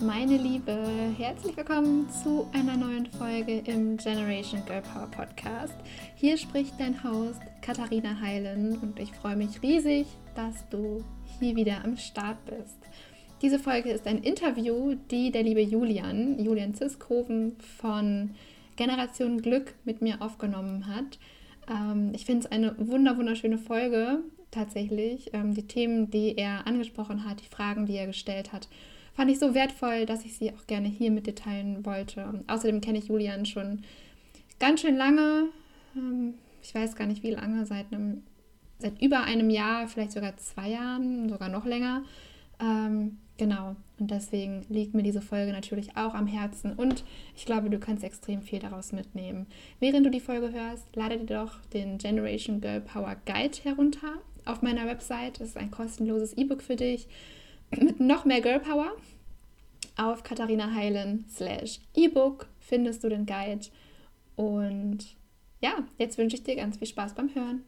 [0.00, 0.76] meine Liebe,
[1.16, 5.74] herzlich willkommen zu einer neuen Folge im Generation Girl Power Podcast.
[6.16, 11.04] Hier spricht dein Host Katharina Heilen und ich freue mich riesig, dass du
[11.38, 12.78] hier wieder am Start bist.
[13.40, 18.30] Diese Folge ist ein Interview, die der liebe Julian, Julian Ziskoven von
[18.76, 21.18] Generation Glück mit mir aufgenommen hat.
[21.70, 24.20] Ähm, ich finde es eine wunder wunderschöne Folge
[24.50, 25.30] tatsächlich.
[25.32, 28.68] Ähm, die Themen, die er angesprochen hat, die Fragen, die er gestellt hat,
[29.14, 32.42] fand ich so wertvoll, dass ich sie auch gerne hier mit dir teilen wollte.
[32.46, 33.82] Außerdem kenne ich Julian schon
[34.58, 35.48] ganz schön lange.
[35.96, 38.22] Ähm, ich weiß gar nicht wie lange, seit einem,
[38.78, 42.02] seit über einem Jahr, vielleicht sogar zwei Jahren, sogar noch länger.
[42.60, 43.76] Ähm, genau.
[43.98, 47.04] Und deswegen liegt mir diese Folge natürlich auch am Herzen und
[47.36, 49.46] ich glaube, du kannst extrem viel daraus mitnehmen.
[49.78, 54.62] Während du die Folge hörst, lade dir doch den Generation Girl Power Guide herunter auf
[54.62, 55.38] meiner Website.
[55.38, 57.06] Das ist ein kostenloses E-Book für dich
[57.70, 58.92] mit noch mehr Girl Power.
[59.96, 63.66] Auf Katharina Heilen slash E-Book findest du den Guide.
[64.36, 65.16] Und
[65.60, 67.64] ja, jetzt wünsche ich dir ganz viel Spaß beim Hören.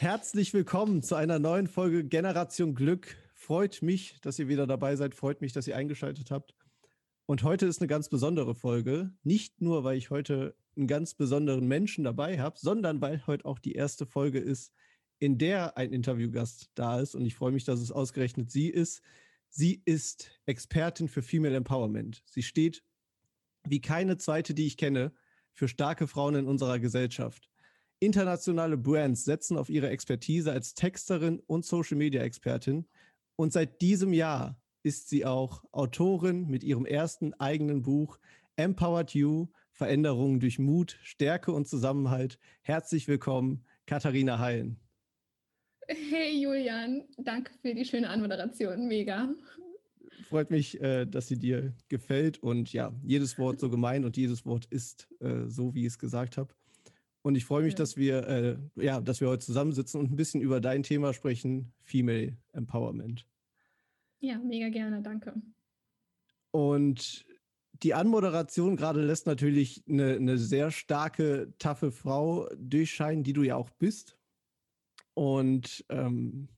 [0.00, 3.16] Herzlich willkommen zu einer neuen Folge Generation Glück.
[3.34, 5.14] Freut mich, dass ihr wieder dabei seid.
[5.14, 6.54] Freut mich, dass ihr eingeschaltet habt.
[7.26, 9.12] Und heute ist eine ganz besondere Folge.
[9.22, 13.58] Nicht nur, weil ich heute einen ganz besonderen Menschen dabei habe, sondern weil heute auch
[13.58, 14.72] die erste Folge ist,
[15.24, 17.14] in der ein Interviewgast da ist.
[17.14, 19.02] Und ich freue mich, dass es ausgerechnet sie ist.
[19.48, 22.22] Sie ist Expertin für Female Empowerment.
[22.26, 22.84] Sie steht
[23.66, 25.12] wie keine zweite, die ich kenne,
[25.54, 27.48] für starke Frauen in unserer Gesellschaft.
[28.00, 32.86] Internationale Brands setzen auf ihre Expertise als Texterin und Social-Media-Expertin.
[33.36, 38.18] Und seit diesem Jahr ist sie auch Autorin mit ihrem ersten eigenen Buch
[38.56, 42.38] Empowered You, Veränderungen durch Mut, Stärke und Zusammenhalt.
[42.60, 44.83] Herzlich willkommen, Katharina Heilen.
[45.88, 49.34] Hey Julian, danke für die schöne Anmoderation, mega.
[50.28, 54.46] Freut mich, äh, dass sie dir gefällt und ja, jedes Wort so gemein und jedes
[54.46, 56.54] Wort ist äh, so, wie ich es gesagt habe.
[57.22, 60.40] Und ich freue mich, dass wir äh, ja, dass wir heute zusammensitzen und ein bisschen
[60.40, 63.26] über dein Thema sprechen, Female Empowerment.
[64.20, 65.34] Ja, mega gerne, danke.
[66.50, 67.26] Und
[67.82, 73.56] die Anmoderation gerade lässt natürlich eine, eine sehr starke, taffe Frau durchscheinen, die du ja
[73.56, 74.16] auch bist.
[75.14, 76.48] Und ähm,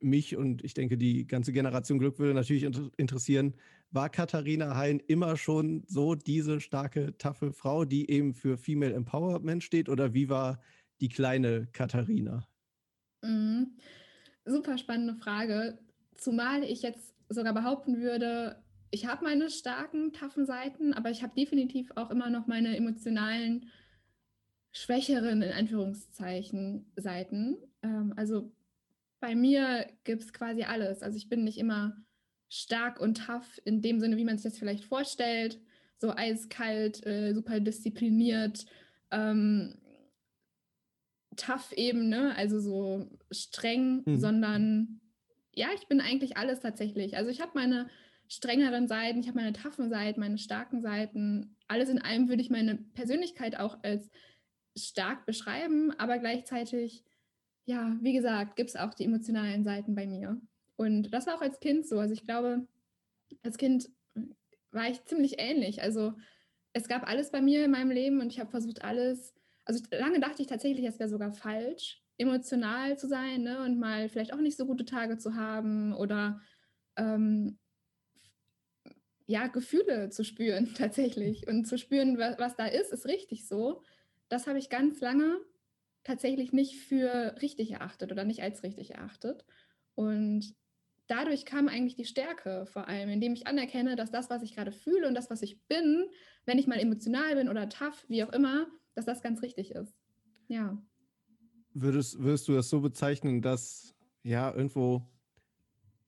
[0.00, 3.54] mich und ich denke, die ganze Generation Glück würde natürlich inter interessieren,
[3.90, 9.62] war Katharina Hein immer schon so diese starke, taffe Frau, die eben für Female Empowerment
[9.62, 9.88] steht?
[9.88, 10.60] Oder wie war
[11.00, 12.46] die kleine Katharina?
[13.22, 13.76] Mhm.
[14.44, 15.78] Super spannende Frage.
[16.16, 21.34] Zumal ich jetzt sogar behaupten würde, ich habe meine starken, taffen Seiten, aber ich habe
[21.34, 23.70] definitiv auch immer noch meine emotionalen
[24.72, 27.56] schwächeren, in Anführungszeichen, Seiten.
[27.86, 28.52] Ähm, also
[29.20, 31.02] bei mir gibt es quasi alles.
[31.02, 31.96] Also ich bin nicht immer
[32.48, 35.60] stark und tough in dem Sinne, wie man sich das vielleicht vorstellt.
[35.98, 38.66] So eiskalt, äh, super diszipliniert,
[39.10, 39.78] ähm,
[41.36, 42.36] tough eben, ne?
[42.36, 44.18] also so streng, mhm.
[44.18, 45.00] sondern
[45.54, 47.16] ja, ich bin eigentlich alles tatsächlich.
[47.16, 47.88] Also ich habe meine
[48.28, 51.56] strengeren Seiten, ich habe meine taffen Seiten, meine starken Seiten.
[51.66, 54.10] Alles in allem würde ich meine Persönlichkeit auch als
[54.76, 57.05] stark beschreiben, aber gleichzeitig,
[57.66, 60.40] ja, wie gesagt, gibt es auch die emotionalen Seiten bei mir.
[60.76, 61.98] Und das war auch als Kind so.
[61.98, 62.66] Also ich glaube,
[63.42, 63.90] als Kind
[64.70, 65.82] war ich ziemlich ähnlich.
[65.82, 66.14] Also
[66.72, 69.34] es gab alles bei mir in meinem Leben und ich habe versucht, alles.
[69.64, 73.62] Also lange dachte ich tatsächlich, es wäre sogar falsch, emotional zu sein ne?
[73.64, 76.40] und mal vielleicht auch nicht so gute Tage zu haben oder
[76.96, 77.58] ähm,
[79.26, 83.82] ja, Gefühle zu spüren tatsächlich und zu spüren, was, was da ist, ist richtig so
[84.28, 85.40] das habe ich ganz lange
[86.06, 89.44] tatsächlich nicht für richtig erachtet oder nicht als richtig erachtet.
[89.94, 90.54] Und
[91.08, 94.72] dadurch kam eigentlich die Stärke vor allem, indem ich anerkenne, dass das, was ich gerade
[94.72, 96.06] fühle und das, was ich bin,
[96.44, 99.94] wenn ich mal emotional bin oder tough, wie auch immer, dass das ganz richtig ist.
[100.48, 100.80] Ja.
[101.74, 105.08] Würdest, würdest du das so bezeichnen, dass ja irgendwo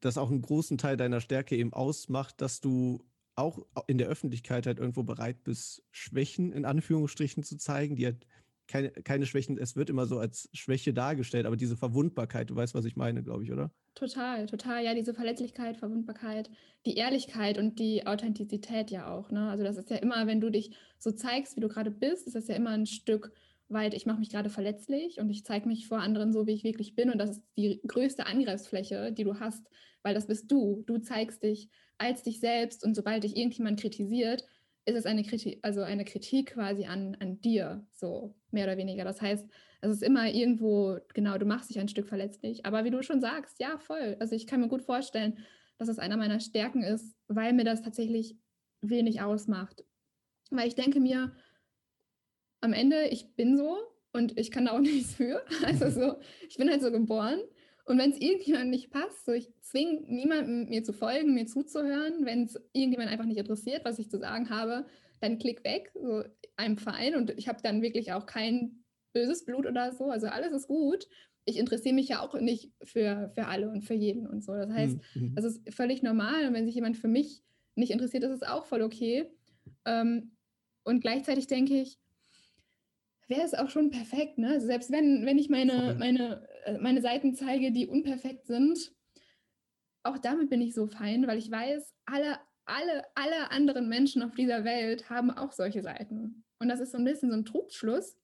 [0.00, 3.04] das auch einen großen Teil deiner Stärke eben ausmacht, dass du
[3.34, 8.26] auch in der Öffentlichkeit halt irgendwo bereit bist, Schwächen in Anführungsstrichen zu zeigen, die halt
[8.68, 12.74] keine, keine Schwächen, es wird immer so als Schwäche dargestellt, aber diese Verwundbarkeit, du weißt,
[12.74, 13.72] was ich meine, glaube ich, oder?
[13.94, 14.84] Total, total.
[14.84, 16.50] Ja, diese Verletzlichkeit, Verwundbarkeit,
[16.86, 19.30] die Ehrlichkeit und die Authentizität ja auch.
[19.30, 19.48] Ne?
[19.50, 22.36] Also das ist ja immer, wenn du dich so zeigst, wie du gerade bist, ist
[22.36, 23.32] das ja immer ein Stück
[23.68, 26.64] weit, ich mache mich gerade verletzlich und ich zeige mich vor anderen so, wie ich
[26.64, 27.10] wirklich bin.
[27.10, 29.66] Und das ist die größte Angriffsfläche, die du hast,
[30.02, 30.84] weil das bist du.
[30.86, 31.68] Du zeigst dich
[31.98, 34.44] als dich selbst und sobald dich irgendjemand kritisiert,
[34.88, 39.04] ist es eine Kritik, also eine Kritik quasi an, an dir, so mehr oder weniger.
[39.04, 39.46] Das heißt,
[39.80, 42.66] es ist immer irgendwo, genau, du machst dich ein Stück verletzlich.
[42.66, 44.16] Aber wie du schon sagst, ja, voll.
[44.18, 45.38] Also ich kann mir gut vorstellen,
[45.78, 48.36] dass es einer meiner Stärken ist, weil mir das tatsächlich
[48.80, 49.84] wenig ausmacht.
[50.50, 51.32] Weil ich denke mir,
[52.60, 53.78] am Ende, ich bin so
[54.12, 55.44] und ich kann da auch nichts für.
[55.64, 56.16] Also so,
[56.48, 57.40] ich bin halt so geboren.
[57.88, 62.26] Und wenn es irgendjemandem nicht passt, so ich zwinge niemanden, mir zu folgen, mir zuzuhören.
[62.26, 64.84] Wenn es irgendjemand einfach nicht interessiert, was ich zu sagen habe,
[65.20, 66.22] dann klick weg, so
[66.56, 67.14] einem Verein.
[67.14, 70.10] Und ich habe dann wirklich auch kein böses Blut oder so.
[70.10, 71.08] Also alles ist gut.
[71.46, 74.52] Ich interessiere mich ja auch nicht für, für alle und für jeden und so.
[74.52, 75.34] Das heißt, mhm.
[75.34, 76.46] das ist völlig normal.
[76.46, 77.42] Und wenn sich jemand für mich
[77.74, 79.30] nicht interessiert, ist es auch voll okay.
[79.86, 80.32] Ähm,
[80.84, 81.98] und gleichzeitig denke ich,
[83.28, 84.36] wäre es auch schon perfekt.
[84.38, 84.50] Ne?
[84.50, 86.46] Also selbst wenn, wenn ich meine, meine,
[86.80, 88.92] meine Seiten zeige, die unperfekt sind,
[90.02, 94.34] auch damit bin ich so fein, weil ich weiß, alle, alle, alle anderen Menschen auf
[94.34, 96.44] dieser Welt haben auch solche Seiten.
[96.58, 98.16] Und das ist so ein bisschen so ein Trugschluss,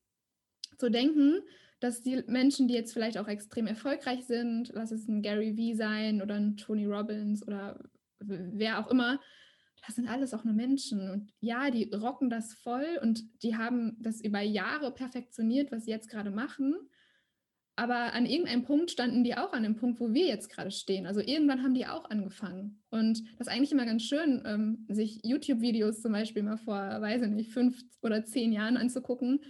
[0.78, 1.40] zu denken,
[1.80, 5.74] dass die Menschen, die jetzt vielleicht auch extrem erfolgreich sind, lass es ein Gary Vee
[5.74, 7.78] sein oder ein Tony Robbins oder
[8.20, 9.20] wer auch immer,
[9.86, 11.10] das sind alles auch nur Menschen.
[11.10, 15.90] Und ja, die rocken das voll und die haben das über Jahre perfektioniert, was sie
[15.90, 16.74] jetzt gerade machen.
[17.76, 21.06] Aber an irgendeinem Punkt standen die auch an dem Punkt, wo wir jetzt gerade stehen.
[21.06, 22.80] Also irgendwann haben die auch angefangen.
[22.90, 27.22] Und das ist eigentlich immer ganz schön, ähm, sich YouTube-Videos zum Beispiel mal vor, weiß
[27.22, 29.40] ich nicht, fünf oder zehn Jahren anzugucken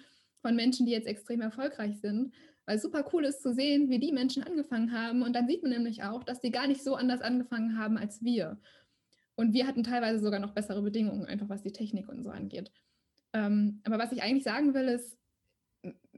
[0.40, 2.32] von Menschen, die jetzt extrem erfolgreich sind.
[2.64, 5.20] Weil super cool ist zu sehen, wie die Menschen angefangen haben.
[5.20, 8.24] Und dann sieht man nämlich auch, dass die gar nicht so anders angefangen haben als
[8.24, 8.58] wir.
[9.34, 12.72] Und wir hatten teilweise sogar noch bessere Bedingungen, einfach was die Technik und so angeht.
[13.34, 15.18] Ähm, aber was ich eigentlich sagen will, ist,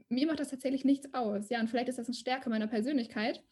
[0.09, 1.49] mir macht das tatsächlich nichts aus.
[1.49, 3.43] Ja, und vielleicht ist das eine Stärke meiner Persönlichkeit,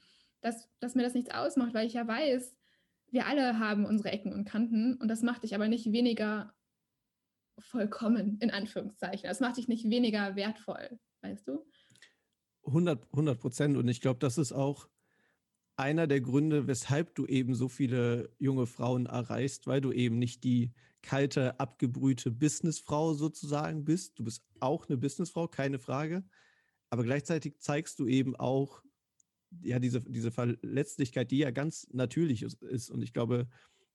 [0.41, 2.55] dass, dass mir das nichts ausmacht, weil ich ja weiß,
[3.11, 6.53] wir alle haben unsere Ecken und Kanten und das macht dich aber nicht weniger
[7.57, 9.27] vollkommen, in Anführungszeichen.
[9.27, 11.65] Das macht dich nicht weniger wertvoll, weißt du?
[12.65, 13.77] 100 Prozent.
[13.77, 14.89] Und ich glaube, das ist auch
[15.77, 20.43] einer der Gründe, weshalb du eben so viele junge Frauen erreichst, weil du eben nicht
[20.43, 24.17] die kalte, abgebrühte Businessfrau sozusagen bist.
[24.17, 26.23] Du bist auch eine Businessfrau, keine Frage.
[26.89, 28.81] Aber gleichzeitig zeigst du eben auch
[29.61, 32.89] ja diese, diese Verletzlichkeit, die ja ganz natürlich ist.
[32.89, 33.47] Und ich glaube,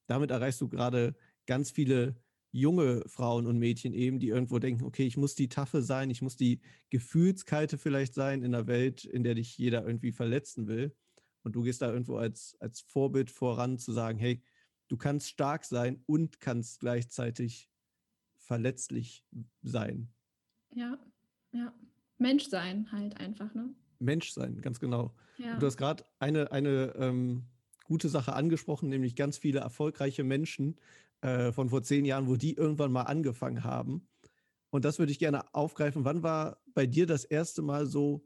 [0.06, 1.14] damit erreichst du gerade
[1.46, 2.16] ganz viele
[2.52, 6.20] junge Frauen und Mädchen eben, die irgendwo denken, okay, ich muss die Taffe sein, ich
[6.20, 6.60] muss die
[6.90, 10.94] Gefühlskalte vielleicht sein in einer Welt, in der dich jeder irgendwie verletzen will.
[11.42, 14.42] Und du gehst da irgendwo als, als Vorbild voran zu sagen, hey,
[14.88, 17.70] du kannst stark sein und kannst gleichzeitig
[18.38, 19.24] verletzlich
[19.62, 20.12] sein.
[20.74, 20.98] Ja,
[21.52, 21.72] ja.
[22.20, 23.74] Mensch sein halt einfach, ne?
[23.98, 25.14] Mensch sein, ganz genau.
[25.38, 25.58] Ja.
[25.58, 27.44] Du hast gerade eine, eine ähm,
[27.84, 30.76] gute Sache angesprochen, nämlich ganz viele erfolgreiche Menschen
[31.22, 34.08] äh, von vor zehn Jahren, wo die irgendwann mal angefangen haben.
[34.70, 36.04] Und das würde ich gerne aufgreifen.
[36.04, 38.24] Wann war bei dir das erste Mal so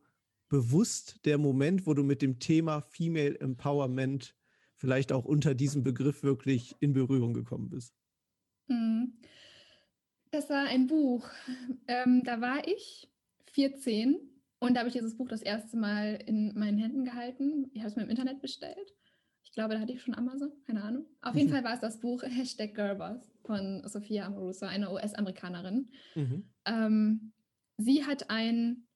[0.48, 4.36] bewusst der Moment, wo du mit dem Thema Female Empowerment
[4.76, 7.96] vielleicht auch unter diesem Begriff wirklich in Berührung gekommen bist?
[8.68, 9.14] Mhm.
[10.30, 11.28] Das war ein Buch.
[11.86, 13.08] Ähm, da war ich
[13.54, 14.16] 14
[14.60, 17.70] und da habe ich dieses Buch das erste Mal in meinen Händen gehalten.
[17.74, 18.94] Ich habe es mir im Internet bestellt.
[19.42, 21.06] Ich glaube, da hatte ich schon Amazon, keine Ahnung.
[21.20, 21.52] Auf jeden mhm.
[21.52, 25.90] Fall war es das Buch Hashtag Gerbers von Sophia Amoruso, einer US-Amerikanerin.
[26.14, 26.50] Mhm.
[26.64, 27.32] Ähm,
[27.76, 28.86] sie hat ein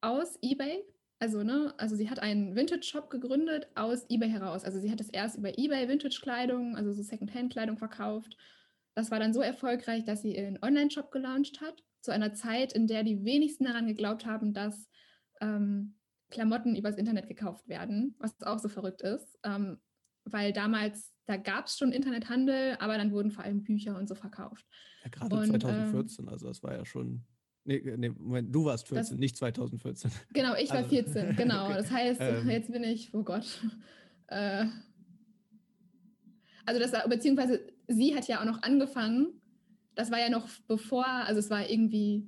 [0.00, 0.82] aus eBay.
[1.20, 4.64] Also, ne, also sie hat einen Vintage-Shop gegründet aus eBay heraus.
[4.64, 8.36] Also sie hat es erst über eBay Vintage-Kleidung, also so Second-Hand-Kleidung verkauft.
[8.94, 12.86] Das war dann so erfolgreich, dass sie ihren Online-Shop gelauncht hat, zu einer Zeit, in
[12.86, 14.88] der die wenigsten daran geglaubt haben, dass
[15.40, 15.96] ähm,
[16.30, 19.78] Klamotten übers Internet gekauft werden, was auch so verrückt ist, ähm,
[20.24, 24.14] weil damals, da gab es schon Internethandel, aber dann wurden vor allem Bücher und so
[24.14, 24.66] verkauft.
[25.02, 27.24] Ja, gerade 2014, ähm, also das war ja schon
[27.66, 30.10] Nee, nee, Moment, du warst 14, das, nicht 2014.
[30.34, 31.64] Genau, ich war also, 14, genau.
[31.64, 31.74] Okay.
[31.78, 33.46] Das heißt, ähm, jetzt bin ich, oh Gott.
[34.28, 34.64] Äh,
[36.64, 39.38] also das war, beziehungsweise sie hat ja auch noch angefangen,
[39.94, 42.26] das war ja noch bevor, also es war irgendwie,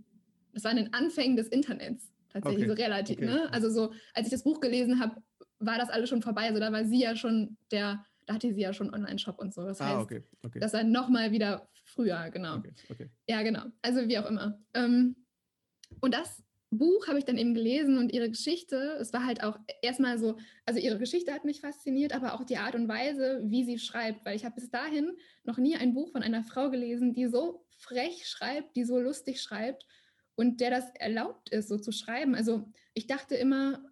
[0.53, 2.77] das war in den Anfängen des Internets tatsächlich okay.
[2.77, 3.27] so relativ, okay.
[3.27, 3.53] ne?
[3.53, 5.23] Also so, als ich das Buch gelesen habe,
[5.59, 6.43] war das alles schon vorbei.
[6.49, 9.65] Also da war sie ja schon der, da hatte sie ja schon Online-Shop und so.
[9.65, 10.23] Das ah, heißt, okay.
[10.43, 10.61] Okay.
[10.61, 12.63] das war nochmal wieder früher, genau.
[13.27, 13.65] Ja, genau.
[13.83, 14.59] Also wie auch immer.
[14.75, 15.17] Ähm,
[16.01, 19.59] und das Buch habe ich dann eben gelesen und ihre Geschichte, es war halt auch
[19.83, 23.65] erstmal so, also ihre Geschichte hat mich fasziniert, aber auch die Art und Weise, wie
[23.65, 25.13] sie schreibt, weil ich habe bis dahin
[25.45, 29.41] noch nie ein Buch von einer Frau gelesen, die so frech schreibt, die so lustig
[29.41, 29.87] schreibt
[30.35, 32.35] und der das erlaubt ist, so zu schreiben.
[32.35, 33.85] Also ich dachte immer,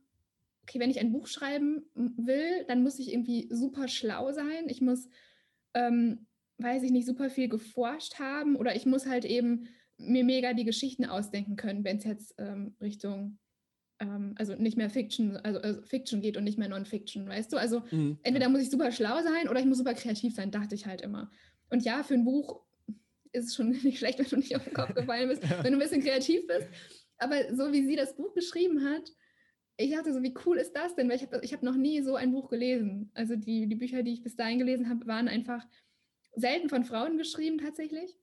[0.63, 4.69] okay, wenn ich ein Buch schreiben will, dann muss ich irgendwie super schlau sein.
[4.69, 5.09] Ich muss,
[5.75, 6.27] ähm,
[6.59, 10.65] weiß ich nicht, super viel geforscht haben oder ich muss halt eben mir mega die
[10.65, 13.39] Geschichten ausdenken können, wenn es jetzt ähm, Richtung
[14.01, 17.57] ähm, also nicht mehr Fiction, also, also, Fiction geht und nicht mehr Non-Fiction, weißt du?
[17.57, 18.19] Also mhm.
[18.23, 21.01] entweder muss ich super schlau sein oder ich muss super kreativ sein, dachte ich halt
[21.01, 21.31] immer.
[21.71, 22.63] Und ja, für ein Buch
[23.33, 25.63] ist es schon nicht schlecht, wenn du nicht auf den Kopf gefallen bist, ja.
[25.63, 26.69] wenn du ein bisschen kreativ bist.
[27.19, 29.11] Aber so wie sie das Buch geschrieben hat,
[29.77, 31.09] ich dachte so, wie cool ist das denn?
[31.09, 33.11] Weil ich habe ich hab noch nie so ein Buch gelesen.
[33.15, 35.65] Also die, die Bücher, die ich bis dahin gelesen habe, waren einfach
[36.37, 38.17] selten von Frauen geschrieben tatsächlich.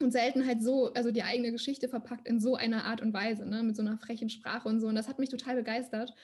[0.00, 3.44] Und selten halt so, also die eigene Geschichte verpackt in so einer Art und Weise,
[3.44, 3.64] ne?
[3.64, 4.86] mit so einer frechen Sprache und so.
[4.86, 6.14] Und das hat mich total begeistert.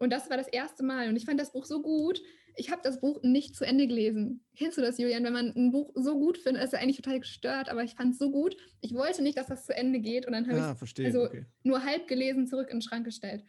[0.00, 1.08] Und das war das erste Mal.
[1.08, 2.22] Und ich fand das Buch so gut.
[2.56, 4.42] Ich habe das Buch nicht zu Ende gelesen.
[4.56, 5.22] Kennst du das, Julian?
[5.24, 8.14] Wenn man ein Buch so gut findet, ist er eigentlich total gestört, aber ich fand
[8.14, 8.56] es so gut.
[8.80, 10.26] Ich wollte nicht, dass das zu Ende geht.
[10.26, 11.44] Und dann habe ah, ich also okay.
[11.62, 13.44] nur halb gelesen, zurück in den Schrank gestellt.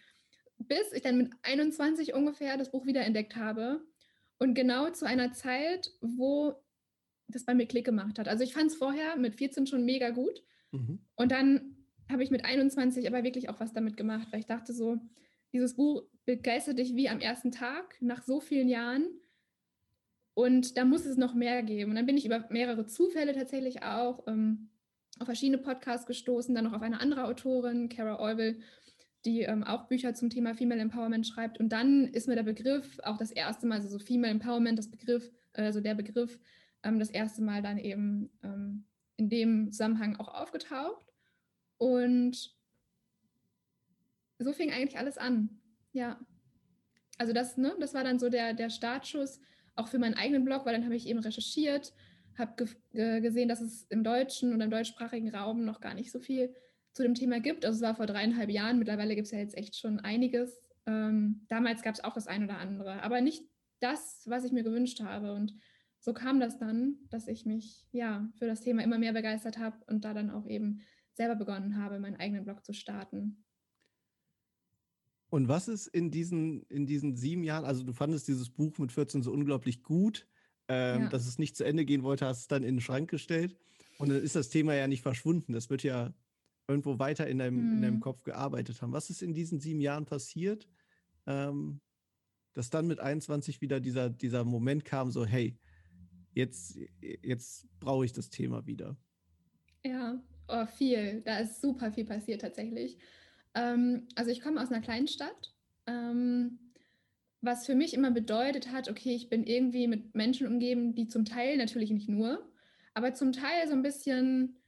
[0.57, 3.81] Bis ich dann mit 21 ungefähr das Buch wiederentdeckt habe.
[4.37, 6.55] Und genau zu einer Zeit, wo
[7.31, 8.27] das bei mir Klick gemacht hat.
[8.27, 10.43] Also ich fand es vorher mit 14 schon mega gut.
[10.71, 10.99] Mhm.
[11.15, 11.75] Und dann
[12.09, 14.99] habe ich mit 21 aber wirklich auch was damit gemacht, weil ich dachte so,
[15.53, 19.05] dieses Buch begeistert dich wie am ersten Tag nach so vielen Jahren.
[20.33, 21.91] Und da muss es noch mehr geben.
[21.91, 24.69] Und dann bin ich über mehrere Zufälle tatsächlich auch ähm,
[25.19, 28.59] auf verschiedene Podcasts gestoßen, dann noch auf eine andere Autorin, Kara Orwell,
[29.25, 31.59] die ähm, auch Bücher zum Thema Female Empowerment schreibt.
[31.59, 34.89] Und dann ist mir der Begriff auch das erste Mal, also so Female Empowerment, das
[34.89, 36.39] Begriff, also der Begriff
[36.83, 38.85] das erste Mal dann eben ähm,
[39.17, 41.05] in dem Zusammenhang auch aufgetaucht.
[41.77, 42.55] Und
[44.39, 45.61] so fing eigentlich alles an.
[45.93, 46.19] Ja.
[47.17, 49.39] Also das, ne, das war dann so der, der Startschuss
[49.75, 51.93] auch für meinen eigenen Blog, weil dann habe ich eben recherchiert,
[52.37, 56.19] habe ge gesehen, dass es im deutschen und im deutschsprachigen Raum noch gar nicht so
[56.19, 56.55] viel
[56.93, 57.65] zu dem Thema gibt.
[57.65, 60.59] Also es war vor dreieinhalb Jahren, mittlerweile gibt es ja jetzt echt schon einiges.
[60.87, 63.43] Ähm, damals gab es auch das ein oder andere, aber nicht
[63.79, 65.33] das, was ich mir gewünscht habe.
[65.33, 65.53] Und
[66.01, 69.77] so kam das dann, dass ich mich ja für das Thema immer mehr begeistert habe
[69.87, 70.81] und da dann auch eben
[71.13, 73.43] selber begonnen habe, meinen eigenen Blog zu starten.
[75.29, 78.91] Und was ist in diesen, in diesen sieben Jahren, also du fandest dieses Buch mit
[78.91, 80.27] 14 so unglaublich gut,
[80.67, 81.09] ähm, ja.
[81.09, 83.55] dass es nicht zu Ende gehen wollte, hast es dann in den Schrank gestellt.
[83.97, 85.53] Und dann ist das Thema ja nicht verschwunden.
[85.53, 86.13] Das wird ja
[86.67, 87.73] irgendwo weiter in deinem, hm.
[87.75, 88.01] in deinem mhm.
[88.01, 88.91] Kopf gearbeitet haben.
[88.91, 90.67] Was ist in diesen sieben Jahren passiert,
[91.27, 91.79] ähm,
[92.53, 95.57] dass dann mit 21 wieder dieser, dieser Moment kam, so, hey,
[96.33, 98.97] jetzt, jetzt brauche ich das Thema wieder.
[99.83, 101.21] Ja, oh, viel.
[101.21, 102.97] Da ist super viel passiert tatsächlich.
[103.53, 105.53] Ähm, also ich komme aus einer kleinen Stadt,
[105.87, 106.59] ähm,
[107.41, 111.25] was für mich immer bedeutet hat, okay, ich bin irgendwie mit Menschen umgeben, die zum
[111.25, 112.47] Teil natürlich nicht nur,
[112.93, 114.61] aber zum Teil so ein bisschen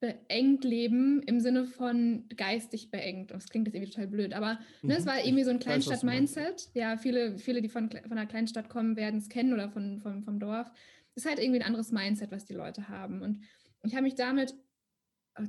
[0.00, 3.30] beengt leben im Sinne von geistig beengt.
[3.30, 5.08] Das klingt jetzt irgendwie total blöd, aber ne, es mhm.
[5.08, 6.70] war irgendwie so ein Kleinstadt-Mindset.
[6.74, 10.22] Ja, viele, viele, die von, von einer Kleinstadt kommen, werden es kennen oder von, von,
[10.22, 10.70] vom Dorf.
[11.14, 13.22] Es ist halt irgendwie ein anderes Mindset, was die Leute haben.
[13.22, 13.44] Und
[13.82, 14.54] ich habe mich damit,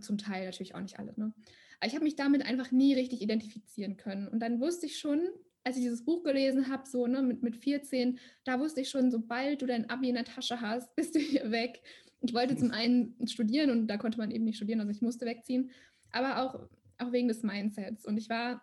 [0.01, 1.33] zum Teil natürlich auch nicht alle, ne?
[1.79, 4.27] aber ich habe mich damit einfach nie richtig identifizieren können.
[4.27, 5.21] Und dann wusste ich schon,
[5.63, 9.11] als ich dieses Buch gelesen habe, so ne, mit, mit 14, da wusste ich schon,
[9.11, 11.81] sobald du dein Abi in der Tasche hast, bist du hier weg.
[12.21, 15.25] Ich wollte zum einen studieren und da konnte man eben nicht studieren, also ich musste
[15.25, 15.71] wegziehen,
[16.11, 18.05] aber auch, auch wegen des Mindsets.
[18.05, 18.61] Und ich war,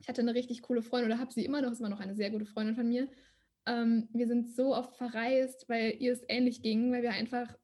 [0.00, 2.14] ich hatte eine richtig coole Freundin oder habe sie immer noch, ist immer noch eine
[2.14, 3.08] sehr gute Freundin von mir.
[3.66, 7.56] Ähm, wir sind so oft verreist, weil ihr es ähnlich ging, weil wir einfach,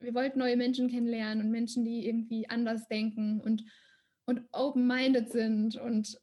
[0.00, 3.64] wir wollten neue Menschen kennenlernen und Menschen, die irgendwie anders denken und,
[4.24, 6.18] und open-minded sind und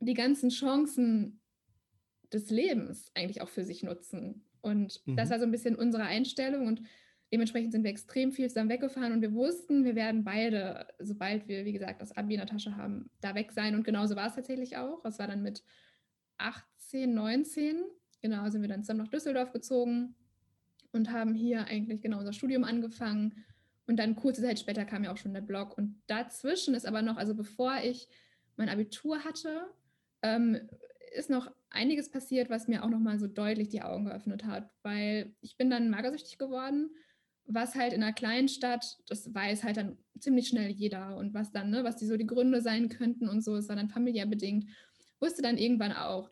[0.00, 1.40] die ganzen Chancen
[2.32, 4.44] des Lebens eigentlich auch für sich nutzen.
[4.60, 5.16] Und mhm.
[5.16, 6.66] das war so ein bisschen unsere Einstellung.
[6.66, 6.82] Und
[7.32, 11.64] Dementsprechend sind wir extrem viel zusammen weggefahren und wir wussten, wir werden beide, sobald wir,
[11.64, 13.74] wie gesagt, das Abi in der Tasche haben, da weg sein.
[13.74, 15.04] Und genauso war es tatsächlich auch.
[15.04, 15.64] Es war dann mit
[16.38, 17.82] 18, 19.
[18.22, 20.14] Genau, sind wir dann zusammen nach Düsseldorf gezogen
[20.92, 23.44] und haben hier eigentlich genau unser Studium angefangen.
[23.88, 25.76] Und dann kurze Zeit später kam ja auch schon der Blog.
[25.76, 28.08] Und dazwischen ist aber noch, also bevor ich
[28.56, 29.66] mein Abitur hatte,
[30.22, 30.60] ähm,
[31.12, 35.34] ist noch einiges passiert, was mir auch nochmal so deutlich die Augen geöffnet hat, weil
[35.40, 36.90] ich bin dann magersüchtig geworden
[37.46, 41.52] was halt in einer kleinen Stadt, das weiß halt dann ziemlich schnell jeder und was
[41.52, 44.66] dann, ne, was die so die Gründe sein könnten und so, ist dann familiär bedingt,
[45.20, 46.30] wusste dann irgendwann auch,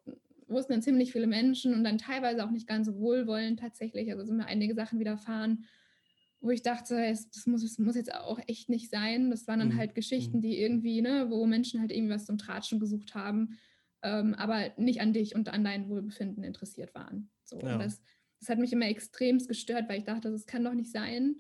[0.49, 4.25] wussten dann ziemlich viele Menschen und dann teilweise auch nicht ganz so wohlwollend tatsächlich, also
[4.25, 5.65] sind mir einige Sachen widerfahren,
[6.45, 9.31] wo ich dachte, das muss, das muss jetzt auch echt nicht sein.
[9.31, 9.79] Das waren dann mhm.
[9.79, 10.43] halt Geschichten, mhm.
[10.43, 13.59] die irgendwie, ne, wo Menschen halt irgendwie was zum Tratschen gesucht haben,
[14.03, 17.31] ähm, aber nicht an dich und an dein Wohlbefinden interessiert waren.
[17.45, 17.73] So, ja.
[17.73, 18.03] und das
[18.41, 21.37] das hat mich immer extremst gestört, weil ich dachte, es kann doch nicht sein,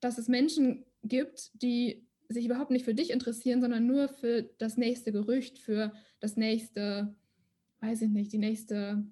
[0.00, 4.76] dass es Menschen gibt, die sich überhaupt nicht für dich interessieren, sondern nur für das
[4.76, 7.14] nächste Gerücht, für das nächste,
[7.80, 9.04] weiß ich nicht, die nächste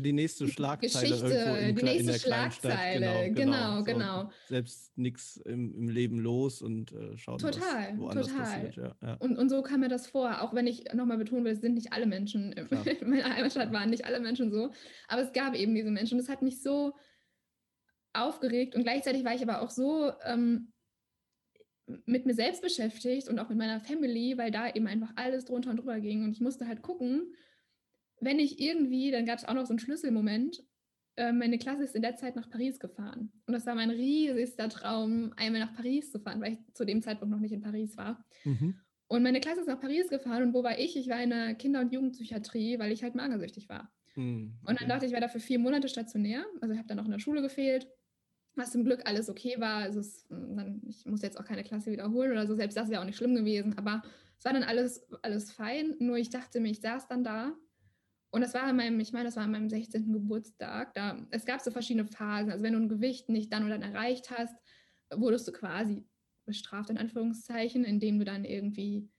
[0.00, 3.84] die nächste Schlagzeile Geschichte, die nächste Schlagzeile, genau, genau.
[3.84, 4.22] genau.
[4.22, 8.44] So, selbst nichts im, im, Leben los und äh, schauen, total, was woanders total.
[8.44, 8.76] passiert.
[8.76, 9.14] Ja, ja.
[9.14, 11.74] Und, und so kam mir das vor, auch wenn ich nochmal betonen will, es sind
[11.74, 12.86] nicht alle Menschen, Klar.
[13.00, 14.70] in meiner Heimatstadt waren nicht alle Menschen so,
[15.08, 16.94] aber es gab eben diese Menschen und es hat mich so
[18.12, 20.72] aufgeregt und gleichzeitig war ich aber auch so ähm,
[22.06, 25.70] mit mir selbst beschäftigt und auch mit meiner Family, weil da eben einfach alles drunter
[25.70, 27.34] und drüber ging und ich musste halt gucken,
[28.22, 30.62] wenn ich irgendwie, dann gab es auch noch so einen Schlüsselmoment,
[31.16, 33.32] äh, meine Klasse ist in der Zeit nach Paris gefahren.
[33.46, 37.02] Und das war mein riesigster Traum, einmal nach Paris zu fahren, weil ich zu dem
[37.02, 38.24] Zeitpunkt noch nicht in Paris war.
[38.44, 38.80] Mhm.
[39.08, 40.96] Und meine Klasse ist nach Paris gefahren und wo war ich?
[40.96, 43.92] Ich war in der Kinder- und Jugendpsychiatrie, weil ich halt magersüchtig war.
[44.16, 44.58] Mhm.
[44.64, 46.46] Und dann dachte ich, ich war da für vier Monate stationär.
[46.62, 47.86] Also ich habe dann auch in der Schule gefehlt,
[48.54, 49.82] was zum Glück alles okay war.
[49.82, 52.54] Also es, dann, ich muss jetzt auch keine Klasse wiederholen oder so.
[52.54, 53.76] Selbst das wäre auch nicht schlimm gewesen.
[53.76, 54.02] Aber
[54.38, 55.94] es war dann alles, alles fein.
[55.98, 57.54] Nur ich dachte mir, ich saß dann da
[58.32, 60.10] und das war an meinem, ich meine, das war an meinem 16.
[60.10, 60.94] Geburtstag.
[60.94, 62.50] Da, es gab so verschiedene Phasen.
[62.50, 64.54] Also wenn du ein Gewicht nicht dann und dann erreicht hast,
[65.14, 66.06] wurdest du quasi
[66.46, 69.10] bestraft, in Anführungszeichen, indem du dann irgendwie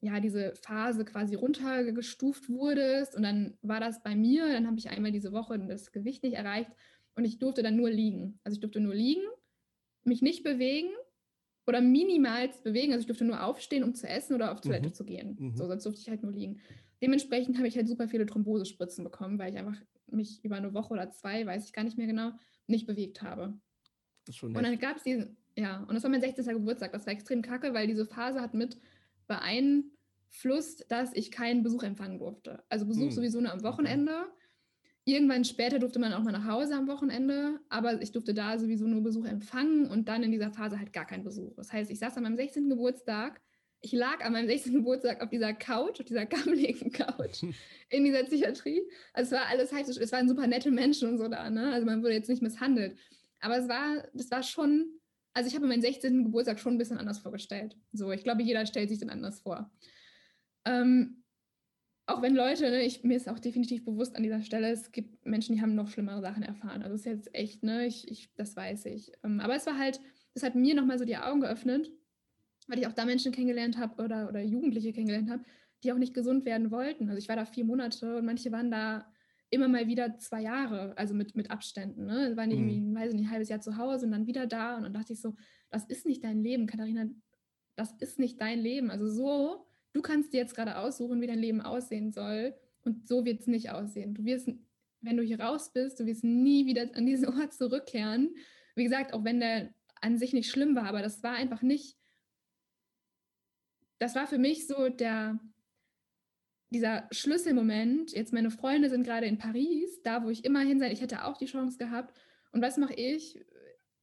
[0.00, 3.14] ja, diese Phase quasi runtergestuft wurdest.
[3.14, 6.34] Und dann war das bei mir, dann habe ich einmal diese Woche das Gewicht nicht
[6.34, 6.70] erreicht
[7.14, 8.40] und ich durfte dann nur liegen.
[8.42, 9.22] Also ich durfte nur liegen,
[10.02, 10.90] mich nicht bewegen
[11.68, 12.92] oder minimals bewegen.
[12.92, 14.94] Also ich durfte nur aufstehen, um zu essen oder auf Toilette mhm.
[14.94, 15.36] zu gehen.
[15.38, 15.56] Mhm.
[15.56, 16.60] So, sonst durfte ich halt nur liegen.
[17.00, 19.76] Dementsprechend habe ich halt super viele Thrombosespritzen bekommen, weil ich einfach
[20.06, 22.32] mich über eine Woche oder zwei, weiß ich gar nicht mehr genau,
[22.66, 23.58] nicht bewegt habe.
[24.24, 26.44] Das schon und dann gab es diesen, ja, und das war mein 16.
[26.46, 26.92] Geburtstag.
[26.92, 28.78] Das war extrem kacke, weil diese Phase hat mit
[29.26, 32.62] beeinflusst, dass ich keinen Besuch empfangen durfte.
[32.68, 33.10] Also Besuch hm.
[33.12, 34.26] sowieso nur am Wochenende.
[35.04, 38.86] Irgendwann später durfte man auch mal nach Hause am Wochenende, aber ich durfte da sowieso
[38.86, 41.54] nur Besuch empfangen und dann in dieser Phase halt gar keinen Besuch.
[41.56, 42.68] Das heißt, ich saß an meinem 16.
[42.68, 43.40] Geburtstag
[43.80, 44.74] ich lag an meinem 16.
[44.74, 47.42] Geburtstag auf dieser Couch, auf dieser gammeligen Couch
[47.90, 48.82] in dieser Psychiatrie.
[49.12, 51.72] Also es war alles halb so, es waren super nette Menschen und so da, ne?
[51.72, 52.96] Also man wurde jetzt nicht misshandelt.
[53.40, 54.98] Aber es war, das war schon,
[55.32, 56.24] also ich habe meinen 16.
[56.24, 57.76] Geburtstag schon ein bisschen anders vorgestellt.
[57.92, 59.70] So, ich glaube, jeder stellt sich den anders vor.
[60.64, 61.22] Ähm,
[62.06, 65.24] auch wenn Leute, ne, ich, mir ist auch definitiv bewusst an dieser Stelle, es gibt
[65.24, 66.82] Menschen, die haben noch schlimmere Sachen erfahren.
[66.82, 69.12] Also es ist jetzt echt, ne, ich, ich, das weiß ich.
[69.22, 70.00] Ähm, aber es war halt,
[70.34, 71.92] es hat mir nochmal so die Augen geöffnet
[72.68, 75.42] weil ich auch da Menschen kennengelernt habe oder, oder Jugendliche kennengelernt habe,
[75.82, 77.08] die auch nicht gesund werden wollten.
[77.08, 79.10] Also ich war da vier Monate und manche waren da
[79.50, 82.06] immer mal wieder zwei Jahre, also mit, mit Abständen.
[82.06, 82.36] Ne?
[82.36, 82.68] Waren mhm.
[82.68, 84.76] irgendwie, weiß nicht, ein halbes Jahr zu Hause und dann wieder da.
[84.76, 85.34] Und dann dachte ich so,
[85.70, 87.06] das ist nicht dein Leben, Katharina,
[87.76, 88.90] das ist nicht dein Leben.
[88.90, 92.54] Also so, du kannst dir jetzt gerade aussuchen, wie dein Leben aussehen soll.
[92.84, 94.14] Und so wird es nicht aussehen.
[94.14, 94.50] Du wirst,
[95.00, 98.34] wenn du hier raus bist, du wirst nie wieder an diesen Ort zurückkehren.
[98.74, 101.97] Wie gesagt, auch wenn der an sich nicht schlimm war, aber das war einfach nicht
[103.98, 105.38] das war für mich so der,
[106.70, 108.12] dieser Schlüsselmoment.
[108.12, 111.24] Jetzt meine Freunde sind gerade in Paris, da wo ich immer hin sein, ich hätte
[111.24, 112.16] auch die Chance gehabt.
[112.52, 113.38] Und was mache ich?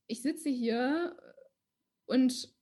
[0.08, 1.16] Ich sitze hier
[2.06, 2.54] und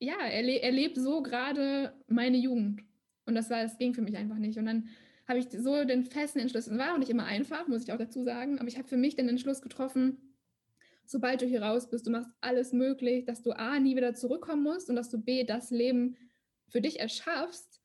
[0.00, 2.82] ja, erle erlebe so gerade meine Jugend.
[3.26, 4.58] Und das war, das ging für mich einfach nicht.
[4.58, 4.88] Und dann
[5.26, 7.98] habe ich so den festen Entschluss, es war auch nicht immer einfach, muss ich auch
[7.98, 10.16] dazu sagen, aber ich habe für mich den Entschluss getroffen,
[11.08, 14.62] sobald du hier raus bist, du machst alles möglich, dass du A, nie wieder zurückkommen
[14.62, 16.16] musst und dass du B, das Leben
[16.68, 17.82] für dich erschaffst,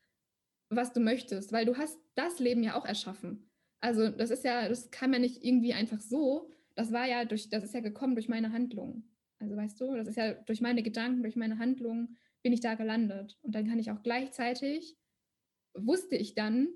[0.69, 3.49] was du möchtest, weil du hast das Leben ja auch erschaffen.
[3.79, 7.49] Also das ist ja, das kam ja nicht irgendwie einfach so, das war ja durch,
[7.49, 9.15] das ist ja gekommen durch meine Handlungen.
[9.39, 12.75] Also weißt du, das ist ja durch meine Gedanken, durch meine Handlungen bin ich da
[12.75, 13.37] gelandet.
[13.41, 14.97] Und dann kann ich auch gleichzeitig,
[15.73, 16.67] wusste ich dann,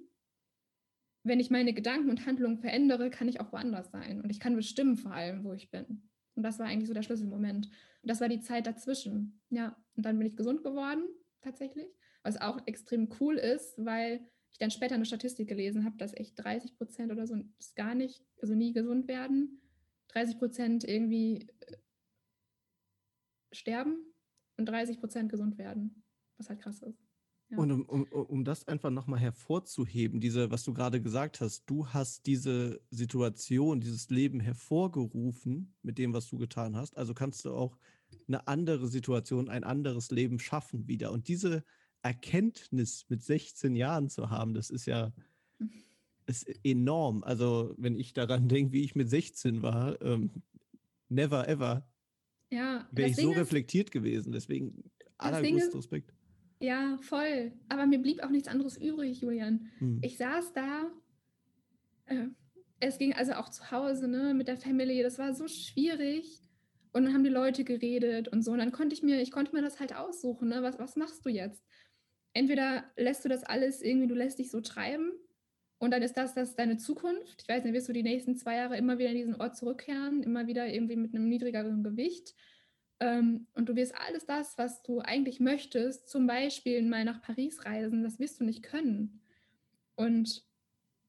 [1.23, 4.21] wenn ich meine Gedanken und Handlungen verändere, kann ich auch woanders sein.
[4.21, 6.09] Und ich kann bestimmen vor allem, wo ich bin.
[6.37, 7.65] Und das war eigentlich so der Schlüsselmoment.
[7.65, 9.41] Und das war die Zeit dazwischen.
[9.49, 11.03] Ja, und dann bin ich gesund geworden,
[11.41, 11.87] tatsächlich.
[12.21, 14.21] Was auch extrem cool ist, weil
[14.51, 17.35] ich dann später eine Statistik gelesen habe, dass echt 30 Prozent oder so
[17.75, 19.59] gar nicht, also nie gesund werden.
[20.09, 21.77] 30 Prozent irgendwie äh,
[23.51, 23.97] sterben
[24.57, 26.03] und 30 Prozent gesund werden.
[26.37, 27.06] Was halt krass ist.
[27.49, 31.87] Und um, um, um das einfach nochmal hervorzuheben, diese, was du gerade gesagt hast, du
[31.87, 36.97] hast diese Situation, dieses Leben hervorgerufen mit dem, was du getan hast.
[36.97, 37.77] Also kannst du auch
[38.27, 41.11] eine andere Situation, ein anderes Leben schaffen wieder.
[41.11, 41.63] Und diese
[42.01, 45.13] Erkenntnis mit 16 Jahren zu haben, das ist ja
[46.25, 47.23] ist enorm.
[47.23, 50.43] Also wenn ich daran denke, wie ich mit 16 war, ähm,
[51.07, 51.87] never ever
[52.51, 54.33] ja, wäre ich so reflektiert gewesen.
[54.33, 56.13] Deswegen allergrößten Respekt.
[56.59, 57.53] Ja, voll.
[57.69, 59.69] Aber mir blieb auch nichts anderes übrig, Julian.
[59.79, 59.99] Hm.
[60.01, 60.91] Ich saß da.
[62.05, 62.27] Äh,
[62.79, 65.01] es ging also auch zu Hause, ne, mit der Family.
[65.03, 66.41] Das war so schwierig.
[66.93, 68.51] Und dann haben die Leute geredet und so.
[68.51, 70.63] Und dann konnte ich mir, ich konnte mir das halt aussuchen, ne?
[70.63, 71.63] Was, was machst du jetzt?
[72.33, 75.11] Entweder lässt du das alles irgendwie, du lässt dich so treiben
[75.79, 77.43] Und dann ist das, das deine Zukunft.
[77.43, 80.23] Ich weiß nicht, wirst du die nächsten zwei Jahre immer wieder in diesen Ort zurückkehren,
[80.23, 82.33] immer wieder irgendwie mit einem niedrigeren Gewicht.
[82.99, 87.65] Ähm, und du wirst alles das, was du eigentlich möchtest, zum Beispiel mal nach Paris
[87.65, 89.21] reisen, das wirst du nicht können.
[89.95, 90.43] Und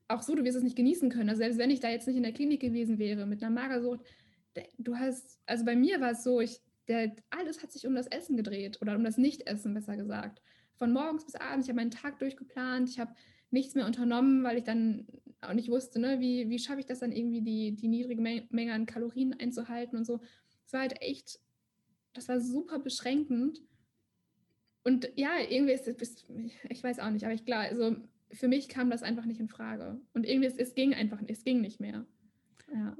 [0.08, 1.28] auch so, du wirst es nicht genießen können.
[1.28, 4.00] Also selbst wenn ich da jetzt nicht in der Klinik gewesen wäre mit einer Magersucht,
[4.78, 8.06] du hast, also bei mir war es so, ich, der, alles hat sich um das
[8.06, 10.40] Essen gedreht oder um das Nichtessen, besser gesagt.
[10.76, 13.14] Von morgens bis abends, ich habe meinen Tag durchgeplant, ich habe
[13.50, 15.06] nichts mehr unternommen, weil ich dann
[15.40, 18.72] auch nicht wusste, ne, wie, wie schaffe ich das dann irgendwie, die, die niedrige Menge
[18.72, 20.20] an Kalorien einzuhalten und so.
[20.66, 21.40] Es war halt echt,
[22.18, 23.62] das war super beschränkend.
[24.84, 26.26] Und ja, irgendwie ist es,
[26.68, 27.96] ich weiß auch nicht, aber ich klar, also
[28.32, 30.00] für mich kam das einfach nicht in Frage.
[30.12, 32.06] Und irgendwie, es, es ging einfach, es ging nicht mehr.
[32.72, 32.96] Ja.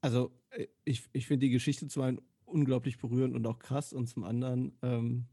[0.00, 4.08] Also äh, ich, ich finde die Geschichte zum einen unglaublich berührend und auch krass und
[4.08, 5.28] zum anderen ähm,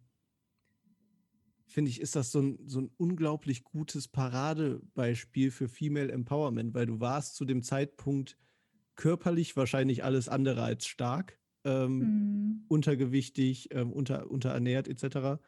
[1.65, 6.86] finde ich, ist das so ein, so ein unglaublich gutes Paradebeispiel für Female Empowerment, weil
[6.86, 8.38] du warst zu dem Zeitpunkt
[8.95, 12.63] körperlich wahrscheinlich alles andere als stark, ähm, mhm.
[12.69, 15.39] untergewichtig, ähm, unter, unterernährt etc.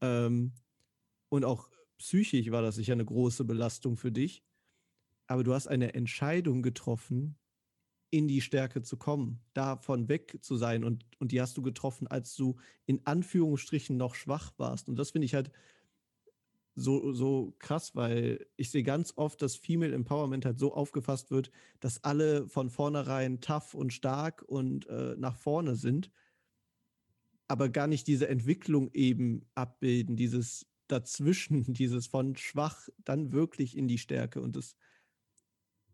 [0.00, 0.52] Ähm,
[1.30, 4.44] und auch psychisch war das sicher eine große Belastung für dich.
[5.26, 7.36] Aber du hast eine Entscheidung getroffen,
[8.10, 10.84] in die Stärke zu kommen, davon weg zu sein.
[10.84, 14.88] Und, und die hast du getroffen, als du in Anführungsstrichen noch schwach warst.
[14.88, 15.50] Und das finde ich halt
[16.74, 21.50] so, so krass, weil ich sehe ganz oft, dass Female Empowerment halt so aufgefasst wird,
[21.80, 26.10] dass alle von vornherein tough und stark und äh, nach vorne sind,
[27.46, 33.88] aber gar nicht diese Entwicklung eben abbilden, dieses dazwischen, dieses von schwach dann wirklich in
[33.88, 34.40] die Stärke.
[34.40, 34.76] Und das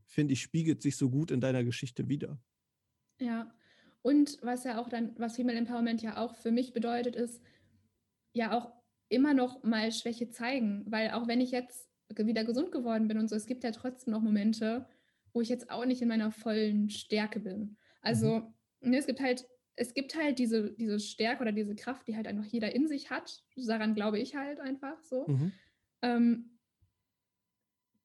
[0.06, 2.40] finde ich, spiegelt sich so gut in deiner Geschichte wieder.
[3.20, 3.52] Ja,
[4.02, 7.42] und was ja auch dann, was Female Empowerment ja auch für mich bedeutet, ist
[8.32, 8.72] ja auch
[9.10, 13.28] immer noch mal Schwäche zeigen, weil auch wenn ich jetzt wieder gesund geworden bin und
[13.28, 14.86] so, es gibt ja trotzdem noch Momente,
[15.32, 17.76] wo ich jetzt auch nicht in meiner vollen Stärke bin.
[18.00, 18.40] Also
[18.80, 18.90] mhm.
[18.90, 19.46] ne, es gibt halt,
[19.76, 23.10] es gibt halt diese, diese Stärke oder diese Kraft, die halt einfach jeder in sich
[23.10, 23.44] hat.
[23.56, 25.26] Daran glaube ich halt einfach so.
[25.28, 25.52] Mhm.
[26.02, 26.58] Ähm,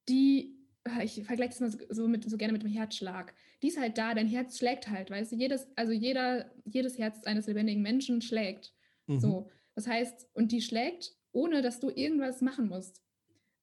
[0.09, 0.55] die
[0.87, 3.33] Ah, ich vergleiche das mal so, mit, so gerne mit dem Herzschlag.
[3.63, 7.23] Die ist halt da, dein Herz schlägt halt, weißt du, jedes, also jeder, jedes Herz
[7.25, 8.71] eines lebendigen Menschen schlägt.
[9.07, 9.19] Mhm.
[9.19, 9.49] So.
[9.75, 13.03] Das heißt, und die schlägt, ohne dass du irgendwas machen musst.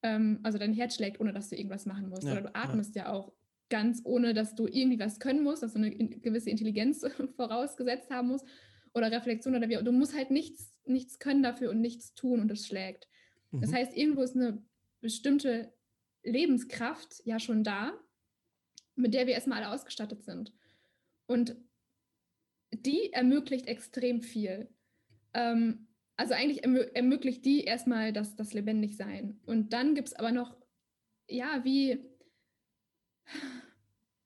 [0.02, 2.24] Ähm, also dein Herz schlägt, ohne dass du irgendwas machen musst.
[2.24, 3.04] Ja, Oder du atmest ja.
[3.04, 3.32] ja auch
[3.70, 8.28] ganz, ohne dass du irgendwie was können musst, dass du eine gewisse Intelligenz vorausgesetzt haben
[8.28, 8.44] musst
[8.92, 9.82] oder Reflexion oder wie.
[9.82, 13.08] Du musst halt nichts, nichts können dafür und nichts tun und es schlägt.
[13.50, 13.62] Mhm.
[13.62, 14.62] Das heißt, irgendwo ist eine
[15.00, 15.72] bestimmte
[16.22, 17.92] Lebenskraft ja schon da,
[18.94, 20.52] mit der wir erstmal alle ausgestattet sind.
[21.26, 21.56] Und
[22.72, 24.68] die ermöglicht extrem viel.
[25.34, 29.40] Ähm, also eigentlich ermö ermöglicht die erstmal das, das Lebendigsein.
[29.46, 30.56] Und dann gibt es aber noch,
[31.28, 32.04] ja, wie,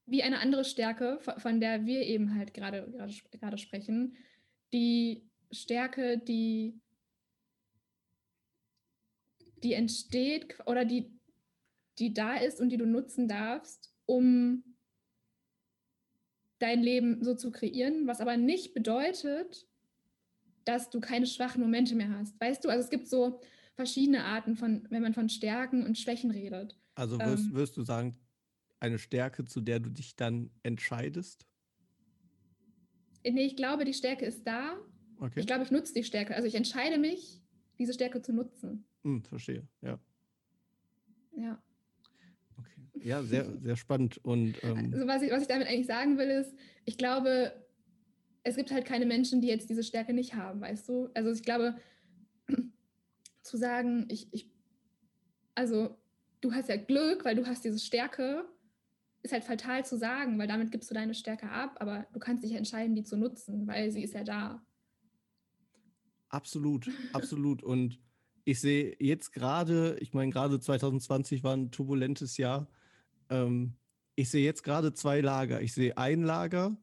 [0.06, 2.92] wie eine andere Stärke, von der wir eben halt gerade
[3.30, 4.16] gerade sprechen.
[4.72, 6.80] Die Stärke, die,
[9.62, 11.12] die entsteht oder die,
[11.98, 14.64] die da ist und die du nutzen darfst, um
[16.58, 19.65] dein Leben so zu kreieren, was aber nicht bedeutet,
[20.66, 22.38] dass du keine schwachen Momente mehr hast.
[22.40, 23.40] Weißt du, also es gibt so
[23.74, 26.78] verschiedene Arten von, wenn man von Stärken und Schwächen redet.
[26.94, 28.16] Also wirst, ähm, wirst du sagen,
[28.80, 31.46] eine Stärke, zu der du dich dann entscheidest?
[33.24, 34.76] Nee, ich glaube, die Stärke ist da.
[35.18, 35.40] Okay.
[35.40, 36.34] Ich glaube, ich nutze die Stärke.
[36.34, 37.40] Also ich entscheide mich,
[37.78, 38.84] diese Stärke zu nutzen.
[39.02, 39.98] Hm, verstehe, ja.
[41.36, 41.62] Ja.
[43.02, 44.18] Ja, sehr, sehr spannend.
[44.24, 47.52] Und, ähm also was ich, was ich damit eigentlich sagen will, ist, ich glaube,
[48.46, 51.08] es gibt halt keine Menschen, die jetzt diese Stärke nicht haben, weißt du?
[51.14, 51.76] Also ich glaube,
[53.42, 54.50] zu sagen, ich, ich,
[55.54, 55.96] also
[56.40, 58.44] du hast ja Glück, weil du hast diese Stärke,
[59.22, 62.44] ist halt fatal zu sagen, weil damit gibst du deine Stärke ab, aber du kannst
[62.44, 64.64] dich entscheiden, die zu nutzen, weil sie ist ja da.
[66.28, 67.64] Absolut, absolut.
[67.64, 67.98] Und
[68.44, 72.68] ich sehe jetzt gerade, ich meine, gerade 2020 war ein turbulentes Jahr
[73.28, 73.76] ähm,
[74.14, 75.60] ich sehe jetzt gerade zwei Lager.
[75.60, 76.76] Ich sehe ein Lager,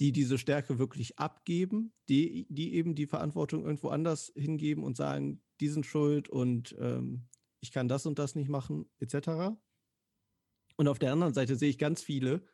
[0.00, 5.42] die diese Stärke wirklich abgeben, die, die eben die Verantwortung irgendwo anders hingeben und sagen,
[5.60, 7.28] die sind schuld und ähm,
[7.60, 9.56] ich kann das und das nicht machen, etc.
[10.76, 12.46] Und auf der anderen Seite sehe ich ganz viele,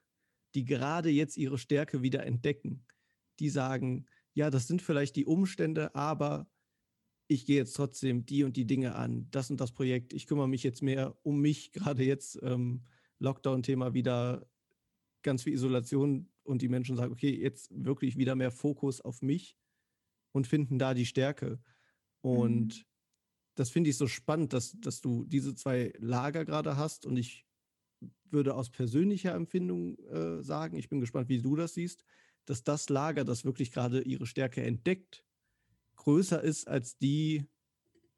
[0.54, 2.86] die gerade jetzt ihre Stärke wieder entdecken.
[3.40, 6.48] Die sagen, ja, das sind vielleicht die Umstände, aber
[7.26, 10.48] ich gehe jetzt trotzdem die und die Dinge an, das und das Projekt, ich kümmere
[10.48, 12.84] mich jetzt mehr um mich, gerade jetzt ähm,
[13.18, 14.46] Lockdown-Thema wieder
[15.22, 19.56] ganz viel Isolation und die Menschen sagen, okay, jetzt wirklich wieder mehr Fokus auf mich
[20.32, 21.60] und finden da die Stärke.
[22.20, 22.84] Und mhm.
[23.54, 27.46] das finde ich so spannend, dass, dass du diese zwei Lager gerade hast und ich
[28.30, 32.04] würde aus persönlicher Empfindung äh, sagen, ich bin gespannt, wie du das siehst,
[32.46, 35.24] dass das Lager, das wirklich gerade ihre Stärke entdeckt,
[35.96, 37.46] größer ist als die,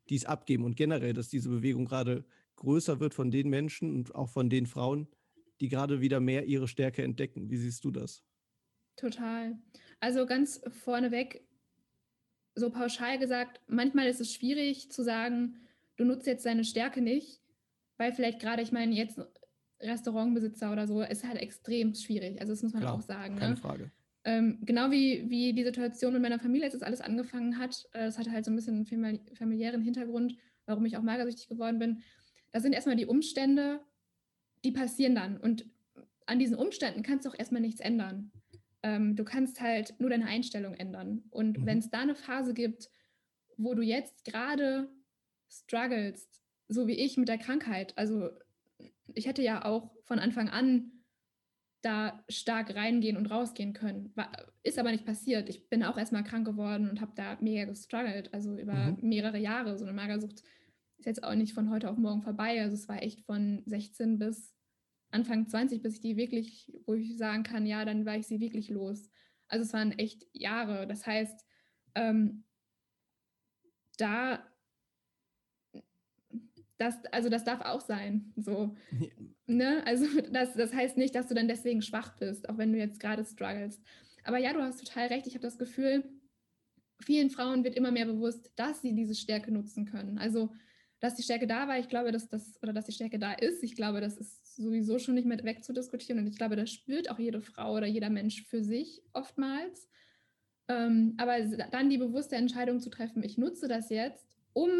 [0.08, 2.24] die es abgeben und generell, dass diese Bewegung gerade
[2.56, 5.08] größer wird von den Menschen und auch von den Frauen,
[5.60, 7.50] die gerade wieder mehr ihre Stärke entdecken.
[7.50, 8.24] Wie siehst du das?
[8.96, 9.58] Total.
[10.00, 11.46] Also ganz vorneweg,
[12.54, 15.56] so pauschal gesagt, manchmal ist es schwierig zu sagen,
[15.96, 17.40] du nutzt jetzt deine Stärke nicht,
[17.96, 19.20] weil vielleicht gerade, ich meine, jetzt
[19.80, 22.40] Restaurantbesitzer oder so, ist halt extrem schwierig.
[22.40, 23.36] Also das muss man Klar, auch sagen.
[23.36, 23.60] Keine ne?
[23.60, 23.90] Frage.
[24.24, 28.06] Ähm, genau wie, wie die Situation mit meiner Familie, als das alles angefangen hat, äh,
[28.06, 30.36] das hatte halt so ein bisschen einen familiären Hintergrund,
[30.66, 32.02] warum ich auch magersüchtig geworden bin.
[32.50, 33.80] Das sind erstmal die Umstände,
[34.64, 35.36] die passieren dann.
[35.36, 35.66] Und
[36.26, 38.32] an diesen Umständen kannst du auch erstmal nichts ändern.
[38.82, 41.24] Ähm, du kannst halt nur deine Einstellung ändern.
[41.30, 41.66] Und mhm.
[41.66, 42.90] wenn es da eine Phase gibt,
[43.56, 44.88] wo du jetzt gerade
[45.48, 48.30] strugglest, so wie ich mit der Krankheit, also
[49.14, 50.90] ich hätte ja auch von Anfang an
[51.82, 54.10] da stark reingehen und rausgehen können.
[54.14, 55.50] War, ist aber nicht passiert.
[55.50, 58.98] Ich bin auch erstmal krank geworden und habe da mega gestruggelt, also über mhm.
[59.02, 59.76] mehrere Jahre.
[59.76, 60.42] So eine Magersucht
[60.98, 62.60] ist jetzt auch nicht von heute auf morgen vorbei.
[62.60, 64.54] Also es war echt von 16 bis
[65.10, 68.40] Anfang 20, bis ich die wirklich, wo ich sagen kann, ja, dann war ich sie
[68.40, 69.10] wirklich los.
[69.48, 70.86] Also es waren echt Jahre.
[70.86, 71.44] Das heißt,
[71.94, 72.44] ähm,
[73.96, 74.44] da
[76.76, 78.32] das, also das darf auch sein.
[78.36, 78.76] So.
[79.46, 79.82] Ne?
[79.86, 82.98] Also das, das heißt nicht, dass du dann deswegen schwach bist, auch wenn du jetzt
[82.98, 83.78] gerade struggles.
[84.22, 85.26] Aber ja, du hast total recht.
[85.26, 86.02] Ich habe das Gefühl,
[86.98, 90.16] vielen Frauen wird immer mehr bewusst, dass sie diese Stärke nutzen können.
[90.16, 90.50] Also,
[91.04, 93.62] dass die Stärke da war, ich glaube, dass das, oder dass die Stärke da ist,
[93.62, 96.18] ich glaube, das ist sowieso schon nicht mehr wegzudiskutieren.
[96.18, 99.90] Und ich glaube, das spürt auch jede Frau oder jeder Mensch für sich oftmals.
[100.68, 101.38] Ähm, aber
[101.70, 104.70] dann die bewusste Entscheidung zu treffen, ich nutze das jetzt, um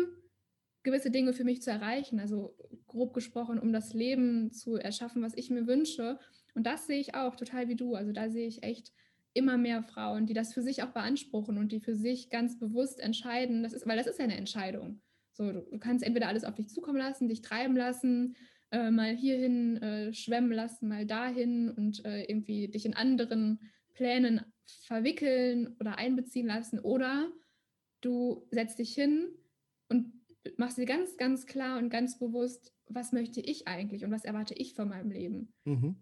[0.83, 2.19] gewisse Dinge für mich zu erreichen.
[2.19, 2.57] Also
[2.87, 6.19] grob gesprochen, um das Leben zu erschaffen, was ich mir wünsche.
[6.55, 7.97] Und das sehe ich auch total wie du.
[7.97, 8.93] Also da sehe ich echt
[9.35, 12.99] immer mehr Frauen, die das für sich auch beanspruchen und die für sich ganz bewusst
[12.99, 13.63] entscheiden.
[13.63, 15.03] Das ist, weil das ist ja eine Entscheidung.
[15.35, 18.37] So, du, du kannst entweder alles auf dich zukommen lassen, dich treiben lassen,
[18.71, 23.61] äh, mal hierhin äh, schwemmen lassen, mal dahin und äh, irgendwie dich in anderen
[23.95, 24.41] Plänen
[24.83, 26.79] verwickeln oder einbeziehen lassen.
[26.79, 27.31] Oder
[28.01, 29.29] du setzt dich hin
[29.89, 30.13] und
[30.57, 34.55] machst dir ganz, ganz klar und ganz bewusst, was möchte ich eigentlich und was erwarte
[34.55, 35.53] ich von meinem Leben.
[35.65, 35.97] Mhm.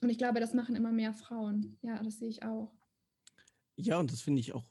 [0.00, 1.78] Und ich glaube, das machen immer mehr Frauen.
[1.82, 2.72] Ja, das sehe ich auch.
[3.76, 4.66] Ja, und das finde ich auch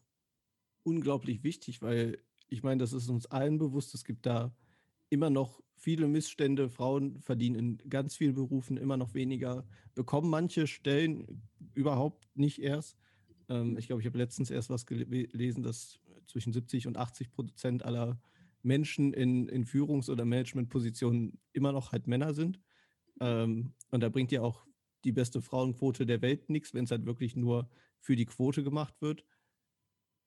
[0.84, 3.94] unglaublich wichtig, weil ich meine, das ist uns allen bewusst.
[3.96, 4.54] Es gibt da
[5.10, 6.70] immer noch viele Missstände.
[6.70, 11.42] Frauen verdienen in ganz vielen Berufen immer noch weniger, bekommen manche Stellen
[11.74, 12.98] überhaupt nicht erst.
[13.50, 17.84] Ähm, ich glaube, ich habe letztens erst was gelesen, dass zwischen 70 und 80 Prozent
[17.86, 18.20] aller
[18.64, 22.60] Menschen in, in Führungs- oder Managementpositionen immer noch halt Männer sind.
[23.22, 24.66] Ähm, und da bringt ja auch
[25.06, 27.70] die beste Frauenquote der Welt nichts, wenn es halt wirklich nur
[28.02, 29.26] für die Quote gemacht wird.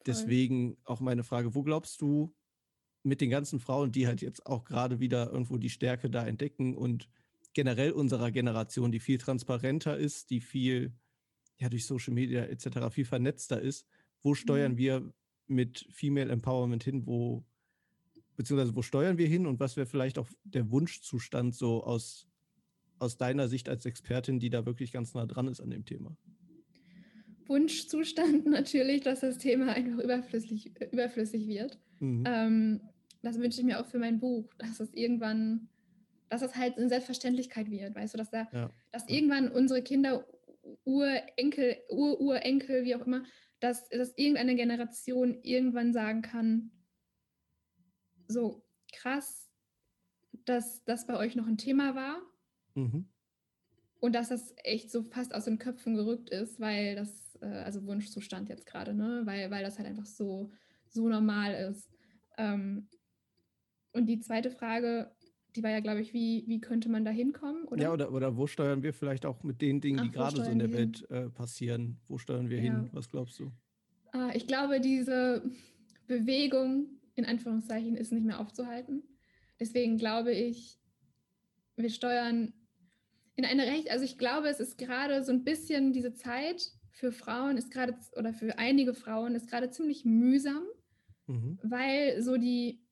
[0.07, 2.35] Deswegen auch meine Frage, wo glaubst du
[3.03, 6.75] mit den ganzen Frauen, die halt jetzt auch gerade wieder irgendwo die Stärke da entdecken
[6.75, 7.09] und
[7.53, 10.93] generell unserer Generation, die viel transparenter ist, die viel
[11.59, 12.91] ja durch Social Media etc.
[12.91, 13.87] viel vernetzter ist,
[14.23, 14.79] wo steuern mhm.
[14.79, 15.15] wir
[15.47, 17.45] mit Female Empowerment hin, wo
[18.37, 22.27] beziehungsweise wo steuern wir hin und was wäre vielleicht auch der Wunschzustand so aus,
[22.99, 26.17] aus deiner Sicht als Expertin, die da wirklich ganz nah dran ist an dem Thema?
[27.47, 31.79] Wunschzustand natürlich, dass das Thema einfach überflüssig, überflüssig wird.
[32.01, 32.25] Mhm.
[32.27, 32.81] Ähm,
[33.23, 35.69] das wünsche ich mir auch für mein Buch, dass es irgendwann,
[36.29, 38.71] dass es halt eine Selbstverständlichkeit wird, weißt du, dass da, ja.
[38.93, 40.27] dass irgendwann unsere Kinder,
[40.85, 43.25] Urenkel, Ururenkel, wie auch immer,
[43.61, 46.71] dass, dass irgendeine Generation irgendwann sagen kann,
[48.29, 49.51] so krass,
[50.45, 52.21] dass das bei euch noch ein Thema war.
[52.75, 53.09] Mhm.
[54.01, 57.85] Und dass das echt so fast aus den Köpfen gerückt ist, weil das, äh, also
[57.87, 59.23] Wunschzustand jetzt gerade, ne?
[59.25, 60.51] Weil, weil das halt einfach so,
[60.89, 61.91] so normal ist.
[62.39, 62.89] Ähm,
[63.93, 65.13] und die zweite Frage,
[65.55, 67.65] die war ja, glaube ich, wie, wie könnte man da hinkommen?
[67.67, 67.83] Oder?
[67.83, 70.51] Ja, oder, oder wo steuern wir vielleicht auch mit den Dingen, Ach, die gerade so
[70.51, 72.01] in der Welt äh, passieren?
[72.09, 72.65] Wo steuern wir ja.
[72.65, 72.89] hin?
[72.93, 73.53] Was glaubst du?
[74.13, 75.49] Äh, ich glaube, diese
[76.07, 79.05] Bewegung in Anführungszeichen ist nicht mehr aufzuhalten.
[79.61, 80.81] Deswegen glaube ich,
[81.77, 82.53] wir steuern
[83.37, 87.13] in eine Recht, also ich glaube, es ist gerade so ein bisschen diese Zeit für
[87.13, 90.63] Frauen ist gerade oder für einige Frauen ist gerade ziemlich mühsam,
[91.27, 91.59] mhm.
[91.63, 92.85] weil so die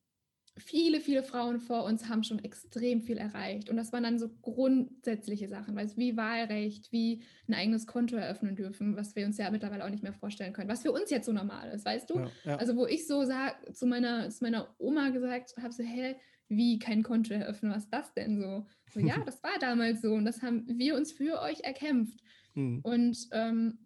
[0.57, 3.69] viele, viele Frauen vor uns haben schon extrem viel erreicht.
[3.69, 8.55] Und das waren dann so grundsätzliche Sachen, weißt, wie Wahlrecht, wie ein eigenes Konto eröffnen
[8.55, 11.25] dürfen, was wir uns ja mittlerweile auch nicht mehr vorstellen können, was für uns jetzt
[11.25, 12.19] so normal ist, weißt du?
[12.19, 12.55] Ja, ja.
[12.57, 16.15] Also wo ich so sag, zu meiner, zu meiner Oma gesagt habe, so, hey,
[16.49, 18.67] wie kein Konto eröffnen, was ist das denn so?
[18.91, 22.19] so ja, das war damals so und das haben wir uns für euch erkämpft.
[22.53, 22.81] Hm.
[22.83, 23.82] Und ähm,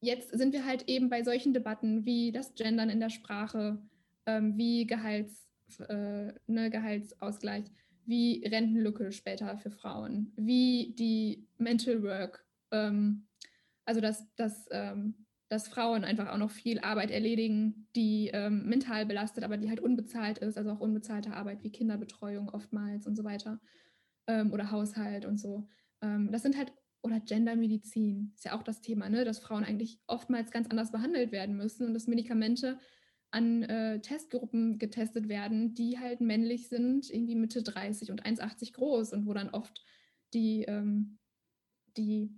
[0.00, 3.78] jetzt sind wir halt eben bei solchen Debatten wie das Gendern in der Sprache,
[4.26, 5.46] ähm, wie Gehalts
[5.78, 7.64] äh, ne, Gehaltsausgleich,
[8.06, 13.26] wie Rentenlücke später für Frauen, wie die Mental Work, ähm,
[13.84, 19.06] also dass, dass, ähm, dass Frauen einfach auch noch viel Arbeit erledigen, die ähm, mental
[19.06, 23.24] belastet, aber die halt unbezahlt ist, also auch unbezahlte Arbeit wie Kinderbetreuung oftmals und so
[23.24, 23.60] weiter
[24.26, 25.68] ähm, oder Haushalt und so.
[26.02, 29.24] Ähm, das sind halt oder Gendermedizin ist ja auch das Thema, ne?
[29.24, 32.78] dass Frauen eigentlich oftmals ganz anders behandelt werden müssen und dass Medikamente
[33.30, 39.12] an äh, Testgruppen getestet werden, die halt männlich sind, irgendwie Mitte 30 und 1,80 groß
[39.12, 39.84] und wo dann oft
[40.34, 41.18] die, ähm,
[41.96, 42.34] die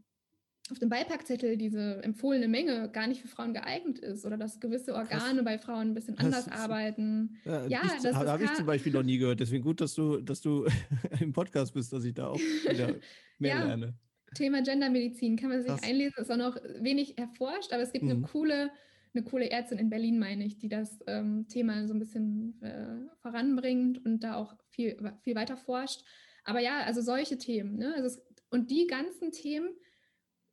[0.71, 4.95] auf dem Beipackzettel diese empfohlene Menge gar nicht für Frauen geeignet ist oder dass gewisse
[4.95, 5.45] Organe Krass.
[5.45, 7.37] bei Frauen ein bisschen anders das, arbeiten.
[7.45, 9.41] Ja, ja ich, das habe ich zum Beispiel noch nie gehört.
[9.41, 10.67] Deswegen gut, dass du, dass du
[11.21, 12.95] im Podcast bist, dass ich da auch wieder
[13.39, 13.95] mehr ja, lerne.
[14.35, 15.83] Thema Gendermedizin kann man sich Krass.
[15.83, 18.11] einlesen, ist auch noch wenig erforscht, aber es gibt mhm.
[18.11, 18.71] eine coole
[19.15, 23.15] eine coole Ärztin in Berlin, meine ich, die das ähm, Thema so ein bisschen äh,
[23.21, 26.03] voranbringt und da auch viel, viel weiter forscht.
[26.45, 27.77] Aber ja, also solche Themen.
[27.77, 27.95] Ne?
[27.95, 29.69] Also es, und die ganzen Themen,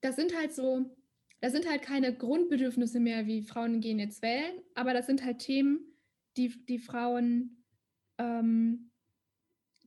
[0.02, 0.98] das sind halt so,
[1.42, 5.40] das sind halt keine Grundbedürfnisse mehr, wie Frauen gehen jetzt wählen, aber das sind halt
[5.40, 5.80] Themen,
[6.36, 7.64] die, die Frauen,
[8.18, 8.92] ähm,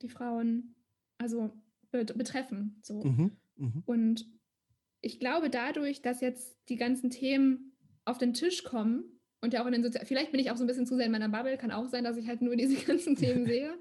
[0.01, 0.75] die Frauen,
[1.19, 1.53] also
[1.91, 2.81] betreffen.
[2.83, 3.03] So.
[3.05, 3.83] Mhm, mh.
[3.87, 4.27] Und
[5.01, 7.73] ich glaube, dadurch, dass jetzt die ganzen Themen
[8.05, 9.05] auf den Tisch kommen
[9.41, 11.07] und ja auch in den Sozial vielleicht bin ich auch so ein bisschen zu sehr
[11.07, 13.79] in meiner Bubble, kann auch sein, dass ich halt nur diese ganzen Themen sehe.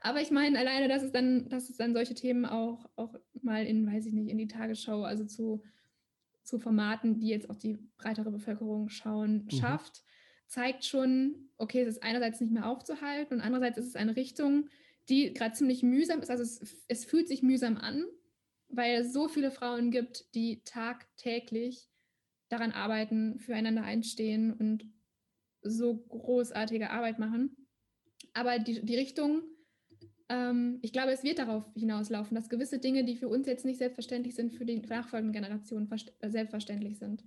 [0.00, 3.64] Aber ich meine alleine, dass es dann, dass es dann solche Themen auch, auch mal
[3.64, 5.62] in, weiß ich nicht, in die Tagesschau, also zu,
[6.42, 9.50] zu Formaten, die jetzt auch die breitere Bevölkerung schauen, mhm.
[9.50, 10.02] schafft,
[10.46, 14.68] zeigt schon, okay, es ist einerseits nicht mehr aufzuhalten und andererseits ist es eine Richtung,
[15.08, 16.30] die gerade ziemlich mühsam ist.
[16.30, 18.04] Also es, es fühlt sich mühsam an,
[18.76, 21.88] weil es so viele Frauen gibt, die tagtäglich
[22.48, 24.84] daran arbeiten, füreinander einstehen und
[25.62, 27.56] so großartige Arbeit machen.
[28.32, 29.42] Aber die, die Richtung,
[30.28, 33.78] ähm, ich glaube, es wird darauf hinauslaufen, dass gewisse Dinge, die für uns jetzt nicht
[33.78, 37.24] selbstverständlich sind, für die nachfolgenden Generationen äh, selbstverständlich sind.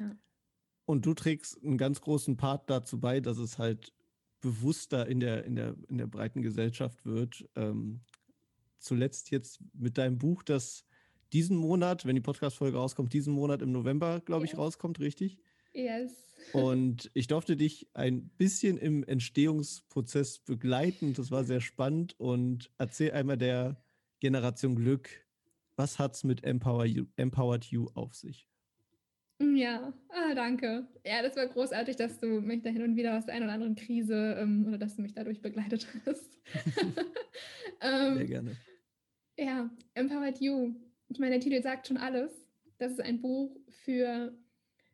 [0.00, 0.16] Ja.
[0.84, 3.92] Und du trägst einen ganz großen Part dazu bei, dass es halt
[4.40, 7.46] bewusster in der, in der, in der breiten Gesellschaft wird.
[7.56, 8.00] Ähm,
[8.78, 10.84] zuletzt jetzt mit deinem Buch, das
[11.32, 15.38] diesen Monat, wenn die Podcast-Folge rauskommt, diesen Monat im November, glaube ich, rauskommt, richtig?
[15.72, 16.12] Yes.
[16.52, 21.12] Und ich durfte dich ein bisschen im Entstehungsprozess begleiten.
[21.14, 22.18] Das war sehr spannend.
[22.18, 23.76] Und erzähl einmal der
[24.20, 25.10] Generation Glück,
[25.76, 28.48] was hat es mit Empower you, Empowered You auf sich?
[29.40, 30.88] Ja, ah, danke.
[31.06, 33.52] Ja, das war großartig, dass du mich da hin und wieder aus der einen oder
[33.52, 36.38] anderen Krise ähm, oder dass du mich dadurch begleitet hast.
[37.80, 38.56] ähm, Sehr gerne.
[39.38, 40.74] Ja, Empowered You
[41.08, 42.32] ich meine, der Titel sagt schon alles.
[42.78, 44.36] Das ist ein Buch für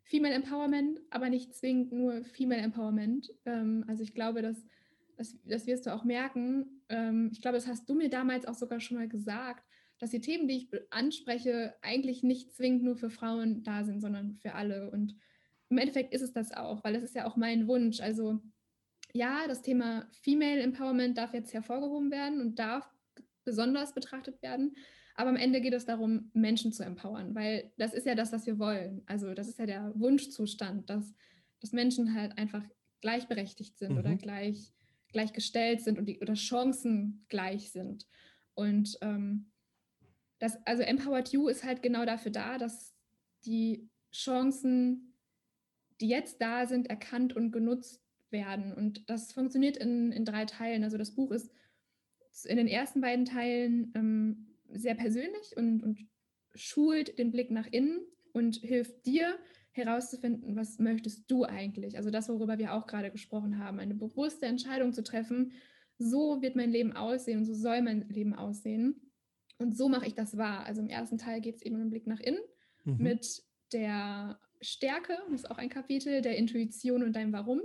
[0.05, 3.33] Female Empowerment, aber nicht zwingend nur Female Empowerment.
[3.45, 4.65] Ähm, also ich glaube, dass,
[5.17, 6.83] dass, das wirst du auch merken.
[6.89, 9.65] Ähm, ich glaube, das hast du mir damals auch sogar schon mal gesagt,
[9.99, 14.37] dass die Themen, die ich anspreche, eigentlich nicht zwingend nur für Frauen da sind, sondern
[14.37, 14.91] für alle.
[14.91, 15.17] Und
[15.69, 18.01] im Endeffekt ist es das auch, weil das ist ja auch mein Wunsch.
[18.01, 18.41] Also
[19.13, 22.94] ja, das Thema Female Empowerment darf jetzt hervorgehoben werden und darf
[23.45, 24.77] besonders betrachtet werden.
[25.15, 28.47] Aber am Ende geht es darum, Menschen zu empowern, weil das ist ja das, was
[28.47, 29.03] wir wollen.
[29.07, 31.15] Also das ist ja der Wunschzustand, dass,
[31.61, 32.65] dass Menschen halt einfach
[33.01, 33.99] gleichberechtigt sind mhm.
[33.99, 34.73] oder gleich,
[35.09, 38.09] gleichgestellt sind und die, oder Chancen gleich sind.
[38.55, 39.53] Und ähm,
[40.39, 42.95] das, also Empowered You ist halt genau dafür da, dass
[43.45, 45.15] die Chancen,
[46.01, 48.73] die jetzt da sind, erkannt und genutzt werden.
[48.73, 50.83] Und das funktioniert in, in drei Teilen.
[50.83, 51.51] Also das Buch ist
[52.43, 55.99] in den ersten beiden Teilen ähm, sehr persönlich und, und
[56.55, 58.01] schult den Blick nach innen
[58.33, 59.39] und hilft dir
[59.73, 61.97] herauszufinden, was möchtest du eigentlich?
[61.97, 65.53] Also das, worüber wir auch gerade gesprochen haben, eine bewusste Entscheidung zu treffen,
[65.99, 69.13] so wird mein Leben aussehen und so soll mein Leben aussehen.
[69.59, 70.65] Und so mache ich das wahr.
[70.67, 72.41] Also im ersten Teil geht es eben um den Blick nach innen
[72.85, 72.97] mhm.
[72.99, 73.43] mit
[73.73, 77.61] der Stärke, das ist auch ein Kapitel, der Intuition und deinem Warum.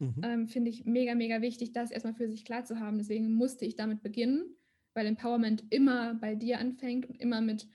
[0.00, 0.20] Mhm.
[0.22, 2.98] Ähm, Finde ich mega, mega wichtig, das erstmal für sich klar zu haben.
[2.98, 4.56] Deswegen musste ich damit beginnen
[4.94, 7.68] weil Empowerment immer bei dir anfängt und immer mit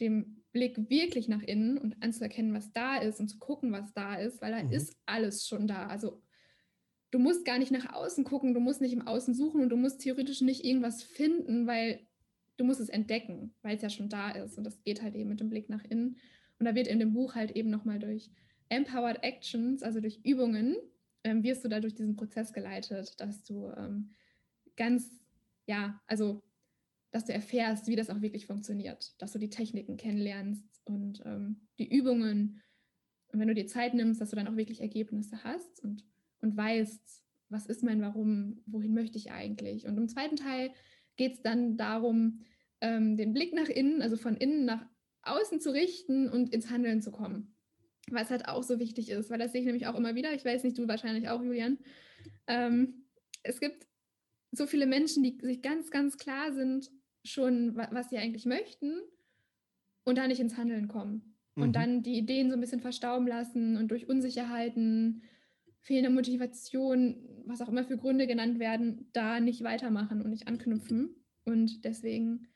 [0.00, 4.16] dem Blick wirklich nach innen und anzuerkennen, was da ist und zu gucken, was da
[4.16, 4.72] ist, weil da mhm.
[4.72, 5.86] ist alles schon da.
[5.86, 6.22] Also
[7.10, 9.76] du musst gar nicht nach außen gucken, du musst nicht im Außen suchen und du
[9.76, 12.06] musst theoretisch nicht irgendwas finden, weil
[12.56, 14.56] du musst es entdecken, weil es ja schon da ist.
[14.56, 16.16] Und das geht halt eben mit dem Blick nach innen.
[16.58, 18.30] Und da wird in dem Buch halt eben nochmal durch
[18.70, 20.76] Empowered Actions, also durch Übungen,
[21.26, 24.10] ähm, wirst du da durch diesen Prozess geleitet, dass du ähm,
[24.76, 25.10] ganz,
[25.66, 26.42] ja, also
[27.10, 31.66] dass du erfährst, wie das auch wirklich funktioniert, dass du die Techniken kennenlernst und ähm,
[31.78, 32.62] die Übungen.
[33.32, 36.04] Und wenn du dir Zeit nimmst, dass du dann auch wirklich Ergebnisse hast und,
[36.40, 39.86] und weißt, was ist mein Warum, wohin möchte ich eigentlich.
[39.86, 40.70] Und im zweiten Teil
[41.16, 42.40] geht es dann darum,
[42.80, 44.84] ähm, den Blick nach innen, also von innen nach
[45.22, 47.55] außen zu richten und ins Handeln zu kommen.
[48.10, 50.32] Was halt auch so wichtig ist, weil das sehe ich nämlich auch immer wieder.
[50.32, 51.78] Ich weiß nicht, du wahrscheinlich auch, Julian.
[52.46, 53.06] Ähm,
[53.42, 53.86] es gibt
[54.52, 56.90] so viele Menschen, die sich ganz, ganz klar sind,
[57.24, 59.00] schon, was sie eigentlich möchten
[60.04, 61.36] und dann nicht ins Handeln kommen.
[61.56, 61.62] Mhm.
[61.62, 65.22] Und dann die Ideen so ein bisschen verstauben lassen und durch Unsicherheiten,
[65.80, 71.16] fehlende Motivation, was auch immer für Gründe genannt werden, da nicht weitermachen und nicht anknüpfen.
[71.44, 72.48] Und deswegen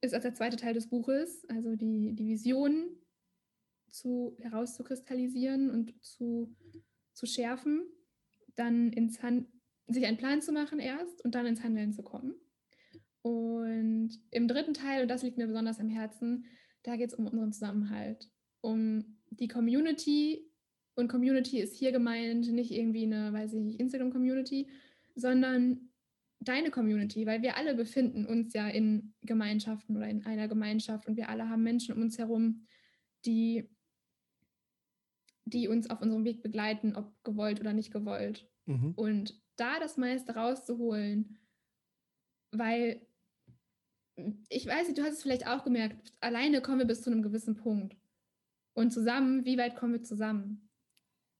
[0.00, 2.96] ist als der zweite Teil des Buches, also die, die Vision
[3.92, 6.54] zu, herauszukristallisieren und zu,
[7.12, 7.84] zu schärfen,
[8.56, 9.48] dann ins Hand,
[9.86, 12.34] sich einen Plan zu machen erst und dann ins Handeln zu kommen.
[13.22, 16.46] Und im dritten Teil, und das liegt mir besonders am Herzen,
[16.82, 18.28] da geht es um unseren Zusammenhalt,
[18.60, 20.50] um die Community.
[20.94, 24.68] Und Community ist hier gemeint nicht irgendwie eine, weiß ich Instagram-Community,
[25.14, 25.92] sondern
[26.40, 31.16] deine Community, weil wir alle befinden uns ja in Gemeinschaften oder in einer Gemeinschaft und
[31.16, 32.66] wir alle haben Menschen um uns herum,
[33.24, 33.68] die,
[35.52, 38.48] die uns auf unserem Weg begleiten, ob gewollt oder nicht gewollt.
[38.66, 38.92] Mhm.
[38.96, 41.38] Und da das meiste rauszuholen,
[42.50, 43.06] weil
[44.48, 47.22] ich weiß nicht, du hast es vielleicht auch gemerkt, alleine kommen wir bis zu einem
[47.22, 47.96] gewissen Punkt.
[48.74, 50.68] Und zusammen, wie weit kommen wir zusammen?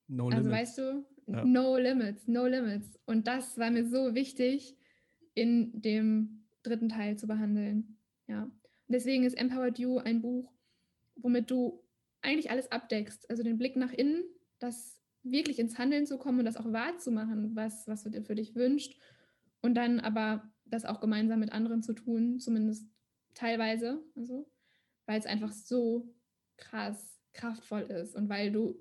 [0.09, 0.53] No also limits.
[0.53, 1.45] weißt du, ja.
[1.45, 2.99] no limits, no limits.
[3.07, 4.77] Und das war mir so wichtig,
[5.35, 7.97] in dem dritten Teil zu behandeln.
[8.27, 8.43] Ja.
[8.43, 8.53] Und
[8.89, 10.53] deswegen ist Empowered You ein Buch,
[11.17, 11.82] womit du
[12.23, 13.29] eigentlich alles abdeckst.
[13.31, 14.25] Also den Blick nach innen,
[14.59, 18.35] das wirklich ins Handeln zu kommen und das auch wahrzumachen, was, was du dir für
[18.35, 18.99] dich wünscht.
[19.61, 22.89] Und dann aber das auch gemeinsam mit anderen zu tun, zumindest
[23.35, 24.51] teilweise, also,
[25.07, 26.15] weil es einfach so
[26.57, 28.79] krass kraftvoll ist und weil du,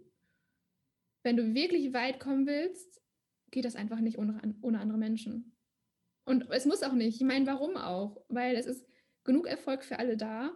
[1.24, 3.02] wenn du wirklich weit kommen willst,
[3.52, 5.56] geht das einfach nicht ohne, ohne andere Menschen.
[6.26, 7.16] Und es muss auch nicht.
[7.16, 8.24] Ich meine, warum auch?
[8.30, 8.86] Weil es ist
[9.24, 10.52] genug Erfolg für alle da.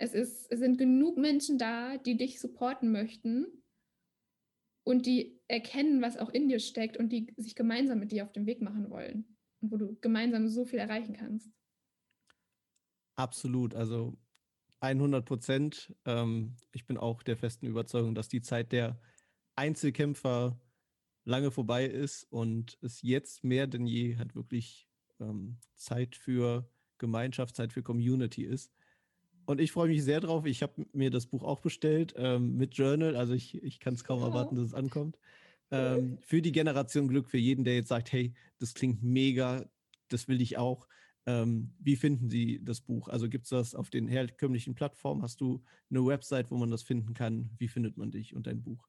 [0.00, 3.46] Es, ist, es sind genug Menschen da, die dich supporten möchten
[4.82, 8.32] und die erkennen, was auch in dir steckt und die sich gemeinsam mit dir auf
[8.32, 11.52] den Weg machen wollen und wo du gemeinsam so viel erreichen kannst.
[13.16, 14.16] Absolut, also
[14.80, 15.94] 100 Prozent.
[16.06, 18.98] Ähm, ich bin auch der festen Überzeugung, dass die Zeit der
[19.54, 20.58] Einzelkämpfer
[21.24, 24.88] lange vorbei ist und es jetzt mehr denn je halt wirklich
[25.20, 28.72] ähm, Zeit für Gemeinschaft, Zeit für Community ist.
[29.46, 30.46] Und ich freue mich sehr drauf.
[30.46, 33.16] Ich habe mir das Buch auch bestellt ähm, mit Journal.
[33.16, 35.18] Also ich, ich kann es kaum erwarten, dass es ankommt
[35.70, 39.68] ähm, für die Generation Glück, für jeden, der jetzt sagt, hey, das klingt mega,
[40.08, 40.86] das will ich auch.
[41.26, 43.08] Ähm, wie finden Sie das Buch?
[43.08, 45.22] Also gibt es das auf den herkömmlichen Plattformen?
[45.22, 47.50] Hast du eine Website, wo man das finden kann?
[47.58, 48.88] Wie findet man dich und dein Buch?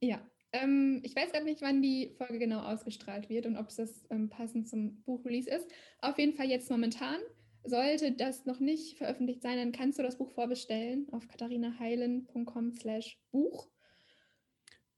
[0.00, 3.76] Ja, ähm, ich weiß gerade nicht, wann die Folge genau ausgestrahlt wird und ob es
[3.76, 5.68] das ähm, passend zum Buchrelease ist.
[6.00, 7.18] Auf jeden Fall jetzt momentan.
[7.66, 13.18] Sollte das noch nicht veröffentlicht sein, dann kannst du das Buch vorbestellen auf katharinaheilen.com slash
[13.30, 13.68] Buch.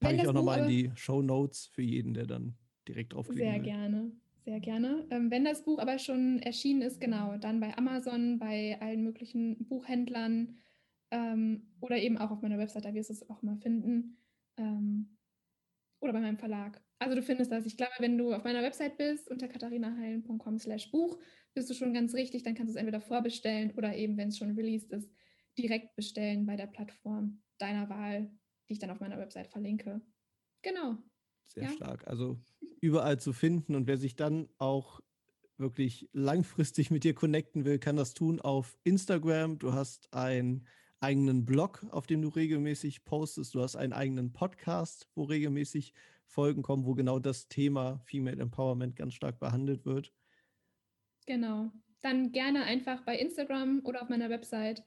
[0.01, 2.57] Packe ich auch nochmal in die Show Notes für jeden, der dann
[2.87, 3.63] direkt drauf Sehr will.
[3.63, 4.13] gerne,
[4.45, 5.07] sehr gerne.
[5.11, 9.67] Ähm, wenn das Buch aber schon erschienen ist, genau, dann bei Amazon, bei allen möglichen
[9.67, 10.57] Buchhändlern
[11.11, 14.19] ähm, oder eben auch auf meiner Website, da wirst du es auch mal finden.
[14.57, 15.17] Ähm,
[16.01, 16.81] oder bei meinem Verlag.
[17.01, 17.67] Also du findest das.
[17.67, 21.19] Ich glaube, wenn du auf meiner Website bist, unter katharinaheilen.com slash Buch,
[21.59, 24.39] bist du schon ganz richtig, dann kannst du es entweder vorbestellen oder eben, wenn es
[24.39, 25.11] schon released ist,
[25.59, 28.31] direkt bestellen bei der Plattform deiner Wahl
[28.69, 30.01] die ich dann auf meiner Website verlinke.
[30.63, 30.99] Genau.
[31.47, 31.71] Sehr ja.
[31.71, 32.07] stark.
[32.07, 32.39] Also
[32.81, 35.01] überall zu finden und wer sich dann auch
[35.57, 39.59] wirklich langfristig mit dir connecten will, kann das tun auf Instagram.
[39.59, 40.67] Du hast einen
[41.01, 43.55] eigenen Blog, auf dem du regelmäßig postest.
[43.55, 45.95] Du hast einen eigenen Podcast, wo regelmäßig
[46.27, 50.13] Folgen kommen, wo genau das Thema Female Empowerment ganz stark behandelt wird.
[51.29, 51.71] Genau.
[52.01, 54.83] Dann gerne einfach bei Instagram oder auf meiner Website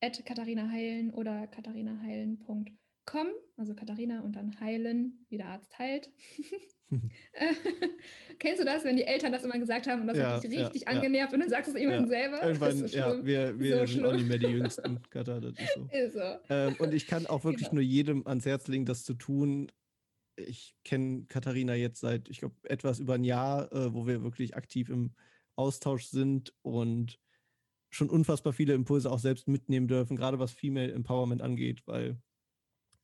[0.00, 2.64] at Katharina Heilen oder katharinaheilen.com
[3.04, 3.26] Com,
[3.56, 6.08] also Katharina und dann heilen, wie der Arzt heilt.
[8.38, 10.56] Kennst du das, wenn die Eltern das immer gesagt haben und das ja, hat dich
[10.56, 11.34] richtig ja, angenervt ja.
[11.34, 12.42] und dann sagst du es irgendwann selber?
[12.42, 14.04] Irgendwann, so ja, wir, wir so sind schlimm.
[14.04, 15.88] auch nicht mehr die Jüngsten, Katha, das ist so.
[15.90, 16.54] Ist so.
[16.54, 19.72] Ähm, und ich kann auch wirklich nur jedem ans Herz legen, das zu tun,
[20.36, 24.56] ich kenne Katharina jetzt seit, ich glaube, etwas über ein Jahr, äh, wo wir wirklich
[24.56, 25.12] aktiv im
[25.62, 27.20] Austausch sind und
[27.90, 32.20] schon unfassbar viele Impulse auch selbst mitnehmen dürfen, gerade was Female Empowerment angeht, weil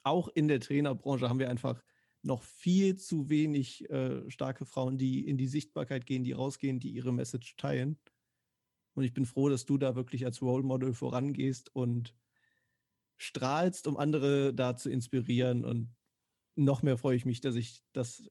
[0.03, 1.83] auch in der Trainerbranche haben wir einfach
[2.23, 6.91] noch viel zu wenig äh, starke Frauen, die in die Sichtbarkeit gehen, die rausgehen, die
[6.91, 7.99] ihre Message teilen.
[8.95, 12.17] Und ich bin froh, dass du da wirklich als Role Model vorangehst und
[13.19, 15.65] strahlst, um andere da zu inspirieren.
[15.65, 15.95] Und
[16.57, 18.29] noch mehr freue ich mich, dass ich das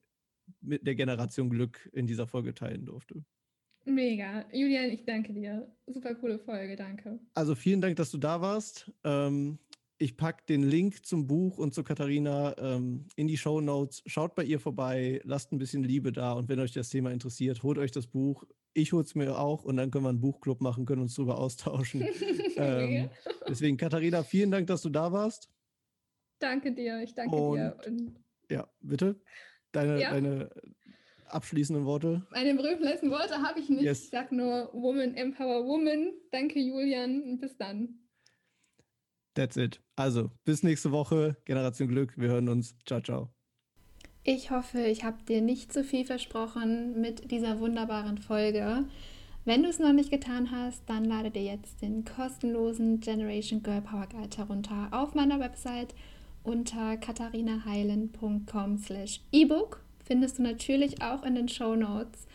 [0.60, 3.24] mit der Generation Glück in dieser Folge teilen durfte.
[3.88, 4.44] Mega.
[4.52, 5.66] Julian, ich danke dir.
[5.86, 7.18] Super coole Folge, danke.
[7.34, 8.92] Also vielen Dank, dass du da warst.
[9.02, 9.58] Ähm,
[9.96, 14.02] ich packe den Link zum Buch und zu Katharina ähm, in die Show Notes.
[14.06, 17.62] Schaut bei ihr vorbei, lasst ein bisschen Liebe da und wenn euch das Thema interessiert,
[17.62, 18.44] holt euch das Buch.
[18.74, 21.38] Ich hole es mir auch und dann können wir einen Buchclub machen, können uns darüber
[21.38, 22.06] austauschen.
[22.56, 23.08] ähm,
[23.48, 25.50] deswegen, Katharina, vielen Dank, dass du da warst.
[26.38, 27.76] Danke dir, ich danke und, dir.
[27.86, 28.16] Und
[28.50, 29.20] ja, bitte.
[29.72, 30.10] Deine, ja.
[30.10, 30.50] deine
[31.32, 32.26] abschließenden Worte.
[32.30, 33.82] Meine berühmten letzten Worte habe ich nicht.
[33.82, 34.04] Yes.
[34.04, 36.12] Ich sage nur Woman Empower Woman.
[36.30, 38.00] Danke, Julian, und bis dann.
[39.34, 39.80] That's it.
[39.96, 41.36] Also, bis nächste Woche.
[41.44, 42.14] Generation Glück.
[42.16, 42.76] Wir hören uns.
[42.86, 43.30] Ciao, ciao.
[44.24, 48.84] Ich hoffe, ich habe dir nicht zu viel versprochen mit dieser wunderbaren Folge.
[49.44, 53.80] Wenn du es noch nicht getan hast, dann lade dir jetzt den kostenlosen Generation Girl
[53.80, 55.94] Power Guide herunter auf meiner Website
[56.42, 59.82] unter katharinaheilen.com slash ebook.
[60.08, 62.26] Findest du natürlich auch in den Show Notes.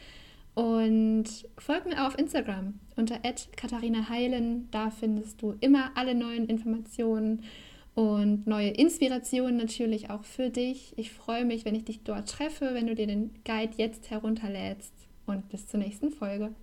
[0.53, 1.25] Und
[1.57, 3.19] folg mir auf Instagram unter
[3.55, 4.69] Katharina Heilen.
[4.69, 7.41] Da findest du immer alle neuen Informationen
[7.95, 10.93] und neue Inspirationen natürlich auch für dich.
[10.97, 14.93] Ich freue mich, wenn ich dich dort treffe, wenn du dir den Guide jetzt herunterlädst.
[15.25, 16.53] Und bis zur nächsten Folge.